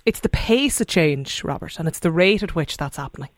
it's 0.06 0.20
the 0.20 0.28
pace 0.28 0.80
of 0.80 0.86
change, 0.86 1.44
Robert, 1.44 1.78
and 1.78 1.88
it's 1.88 2.00
the 2.00 2.10
rate 2.10 2.42
at 2.42 2.54
which 2.54 2.76
that's 2.76 2.96
happening. 2.96 3.30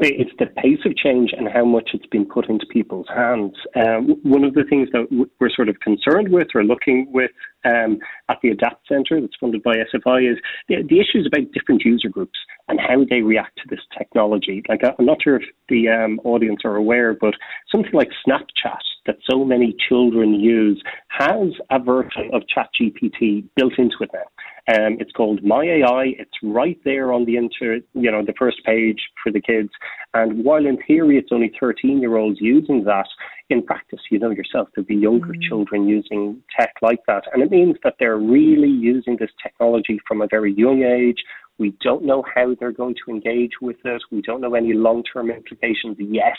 It's 0.00 0.30
the 0.38 0.46
pace 0.46 0.78
of 0.84 0.96
change 0.96 1.32
and 1.36 1.48
how 1.48 1.64
much 1.64 1.90
it's 1.92 2.06
been 2.06 2.24
put 2.24 2.48
into 2.48 2.66
people's 2.66 3.08
hands. 3.08 3.54
Um, 3.74 4.16
one 4.22 4.44
of 4.44 4.54
the 4.54 4.62
things 4.62 4.88
that 4.92 5.28
we're 5.40 5.50
sort 5.50 5.68
of 5.68 5.80
concerned 5.80 6.28
with 6.30 6.48
or 6.54 6.62
looking 6.62 7.10
with 7.12 7.32
um, 7.64 7.98
at 8.28 8.38
the 8.40 8.50
Adapt 8.50 8.86
Centre 8.86 9.20
that's 9.20 9.34
funded 9.40 9.64
by 9.64 9.74
SFI 9.74 10.32
is 10.32 10.38
the, 10.68 10.84
the, 10.88 11.00
issues 11.00 11.26
about 11.26 11.50
different 11.52 11.82
user 11.84 12.08
groups 12.08 12.38
and 12.68 12.78
how 12.78 13.04
they 13.10 13.22
react 13.22 13.56
to 13.56 13.64
this 13.68 13.84
technology. 13.96 14.62
Like, 14.68 14.82
I'm 14.84 15.04
not 15.04 15.18
sure 15.20 15.36
if 15.36 15.42
the 15.68 15.88
um, 15.88 16.20
audience 16.22 16.60
are 16.64 16.76
aware, 16.76 17.14
but 17.14 17.34
something 17.72 17.92
like 17.92 18.10
Snapchat 18.24 18.78
that 19.06 19.16
so 19.28 19.44
many 19.44 19.74
children 19.88 20.34
use 20.34 20.80
has 21.08 21.48
a 21.70 21.80
version 21.80 22.30
of 22.32 22.42
ChatGPT 22.54 23.48
built 23.56 23.72
into 23.78 23.96
it 24.02 24.10
now. 24.12 24.20
Um, 24.68 24.98
it's 25.00 25.12
called 25.12 25.42
My 25.42 25.64
AI. 25.64 26.12
It's 26.18 26.30
right 26.42 26.78
there 26.84 27.12
on 27.12 27.24
the 27.24 27.36
inter, 27.36 27.80
you 27.94 28.10
know, 28.10 28.22
the 28.22 28.34
first 28.38 28.58
page 28.64 29.00
for 29.22 29.32
the 29.32 29.40
kids. 29.40 29.70
And 30.12 30.44
while 30.44 30.66
in 30.66 30.78
theory 30.86 31.16
it's 31.16 31.32
only 31.32 31.52
13 31.58 32.00
year 32.00 32.16
olds 32.16 32.38
using 32.40 32.84
that, 32.84 33.06
in 33.50 33.62
practice, 33.62 34.00
you 34.10 34.18
know 34.18 34.30
yourself, 34.30 34.68
there'll 34.74 34.86
be 34.86 34.94
younger 34.94 35.32
mm. 35.32 35.42
children 35.48 35.88
using 35.88 36.42
tech 36.58 36.74
like 36.82 37.00
that. 37.06 37.24
And 37.32 37.42
it 37.42 37.50
means 37.50 37.76
that 37.82 37.94
they're 37.98 38.18
really 38.18 38.68
using 38.68 39.16
this 39.18 39.30
technology 39.42 39.98
from 40.06 40.20
a 40.20 40.28
very 40.30 40.52
young 40.52 40.82
age. 40.82 41.22
We 41.56 41.74
don't 41.82 42.04
know 42.04 42.22
how 42.34 42.54
they're 42.60 42.72
going 42.72 42.94
to 43.04 43.10
engage 43.10 43.52
with 43.62 43.78
it. 43.84 44.02
We 44.12 44.20
don't 44.20 44.42
know 44.42 44.54
any 44.54 44.74
long 44.74 45.02
term 45.02 45.30
implications 45.30 45.96
yet. 45.98 46.36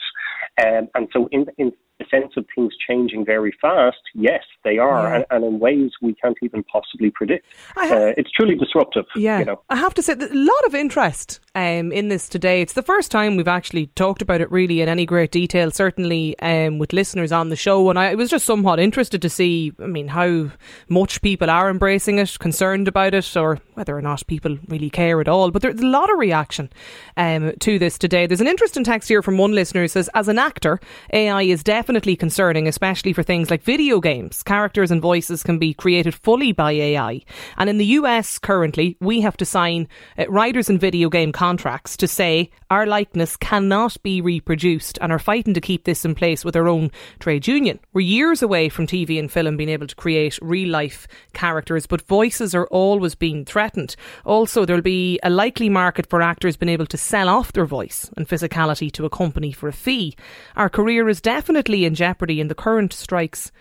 Um, 0.63 0.87
and 0.93 1.07
so, 1.11 1.27
in, 1.31 1.47
in 1.57 1.71
the 1.99 2.05
sense 2.09 2.33
of 2.37 2.45
things 2.55 2.73
changing 2.87 3.25
very 3.25 3.53
fast, 3.61 3.97
yes, 4.15 4.43
they 4.63 4.77
are, 4.77 5.09
yeah. 5.09 5.15
and, 5.15 5.25
and, 5.31 5.45
in 5.45 5.59
ways 5.59 5.91
we 6.01 6.15
can't 6.15 6.37
even 6.41 6.63
possibly 6.63 7.11
predict. 7.11 7.45
uh, 7.77 8.13
it's 8.17 8.31
truly 8.31 8.55
disruptive. 8.55 9.05
Yeah, 9.15 9.39
you 9.39 9.45
know. 9.45 9.61
I 9.69 9.75
have 9.75 9.93
to 9.95 10.01
say, 10.01 10.13
a 10.13 10.27
lot 10.33 10.65
of 10.65 10.73
interest 10.73 11.41
um, 11.55 11.91
in 11.91 12.07
this 12.07 12.29
today. 12.29 12.61
It's 12.61 12.73
the 12.73 12.81
first 12.81 13.11
time 13.11 13.35
we've 13.35 13.47
actually 13.47 13.87
talked 13.87 14.21
about 14.21 14.41
it 14.41 14.49
really 14.51 14.81
in 14.81 14.87
any 14.87 15.05
great 15.05 15.31
detail, 15.31 15.71
certainly 15.71 16.39
um, 16.39 16.77
with 16.77 16.93
listeners 16.93 17.31
on 17.31 17.49
the 17.49 17.55
show. 17.55 17.89
And 17.89 17.99
I 17.99 18.15
was 18.15 18.29
just 18.29 18.45
somewhat 18.45 18.79
interested 18.79 19.21
to 19.21 19.29
see, 19.29 19.73
I 19.81 19.87
mean, 19.87 20.07
how 20.07 20.51
much 20.87 21.21
people 21.21 21.49
are 21.49 21.69
embracing 21.69 22.17
it, 22.17 22.39
concerned 22.39 22.87
about 22.87 23.13
it, 23.13 23.35
or 23.35 23.59
whether 23.73 23.97
or 23.97 24.01
not 24.01 24.25
people 24.27 24.57
really 24.69 24.89
care 24.89 25.19
at 25.19 25.27
all. 25.27 25.51
But 25.51 25.61
there's 25.61 25.81
a 25.81 25.85
lot 25.85 26.09
of 26.09 26.17
reaction 26.17 26.69
um, 27.17 27.53
to 27.59 27.77
this 27.77 27.97
today. 27.97 28.25
There's 28.25 28.41
an 28.41 28.47
interesting 28.47 28.85
text 28.85 29.09
here 29.09 29.21
from 29.21 29.37
one 29.37 29.51
listener 29.51 29.81
who 29.81 29.87
says, 29.89 30.09
as 30.13 30.29
an 30.29 30.39
actor, 30.39 30.79
AI 31.11 31.43
is 31.43 31.61
definitely 31.63 31.88
definitely 31.89 32.15
concerning, 32.15 32.67
especially 32.67 33.13
for 33.13 33.23
things 33.23 33.49
like 33.49 33.63
video 33.63 33.99
games. 33.99 34.43
Characters 34.43 34.91
and 34.91 35.01
voices 35.01 35.41
can 35.41 35.57
be 35.57 35.73
created 35.73 36.13
fully 36.13 36.51
by 36.51 36.71
AI. 36.71 37.19
And 37.57 37.67
in 37.67 37.79
the 37.79 37.97
US 37.97 38.37
currently, 38.37 38.95
we 38.99 39.21
have 39.21 39.35
to 39.37 39.43
sign 39.43 39.87
uh, 40.15 40.25
writers 40.29 40.69
and 40.69 40.79
video 40.79 41.09
game 41.09 41.31
contracts 41.31 41.97
to 41.97 42.07
say 42.07 42.51
our 42.69 42.85
likeness 42.85 43.35
cannot 43.35 43.97
be 44.03 44.21
reproduced 44.21 44.99
and 45.01 45.11
are 45.11 45.17
fighting 45.17 45.55
to 45.55 45.61
keep 45.61 45.85
this 45.85 46.05
in 46.05 46.13
place 46.13 46.45
with 46.45 46.55
our 46.55 46.67
own 46.67 46.91
trade 47.17 47.47
union. 47.47 47.79
We're 47.91 48.01
years 48.01 48.43
away 48.43 48.69
from 48.69 48.85
TV 48.85 49.17
and 49.17 49.31
film 49.31 49.57
being 49.57 49.69
able 49.69 49.87
to 49.87 49.95
create 49.95 50.37
real 50.43 50.69
life 50.69 51.07
characters, 51.33 51.87
but 51.87 52.03
voices 52.03 52.53
are 52.53 52.67
always 52.67 53.15
being 53.15 53.45
threatened. 53.45 53.95
Also, 54.25 54.63
there'll 54.63 54.83
be 54.83 55.19
a 55.23 55.31
likely 55.31 55.69
market 55.69 56.05
for 56.07 56.21
actors 56.21 56.55
being 56.55 56.69
able 56.69 56.85
to 56.85 56.97
sell 56.97 57.27
off 57.27 57.53
their 57.53 57.65
voice 57.65 58.11
and 58.15 58.27
physicality 58.27 58.91
to 58.91 59.05
a 59.05 59.09
company 59.09 59.51
for 59.51 59.67
a 59.67 59.73
fee. 59.73 60.15
Our 60.55 60.69
career 60.69 61.09
is 61.09 61.19
definitely 61.19 61.78
in 61.85 61.95
jeopardy, 61.95 62.41
and 62.41 62.49
the 62.49 62.55
current 62.55 62.93
strikes 62.93 63.51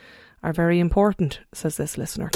are 0.43 0.53
very 0.53 0.79
important, 0.81 1.41
says 1.53 1.77
this 1.77 1.99
listener. 1.99 2.31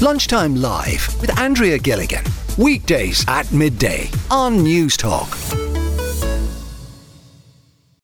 Lunchtime 0.00 0.56
Live 0.56 1.20
with 1.20 1.38
Andrea 1.38 1.78
Gilligan. 1.78 2.24
Weekdays 2.58 3.24
at 3.28 3.50
midday 3.52 4.10
on 4.30 4.58
Newstalk. 4.58 5.61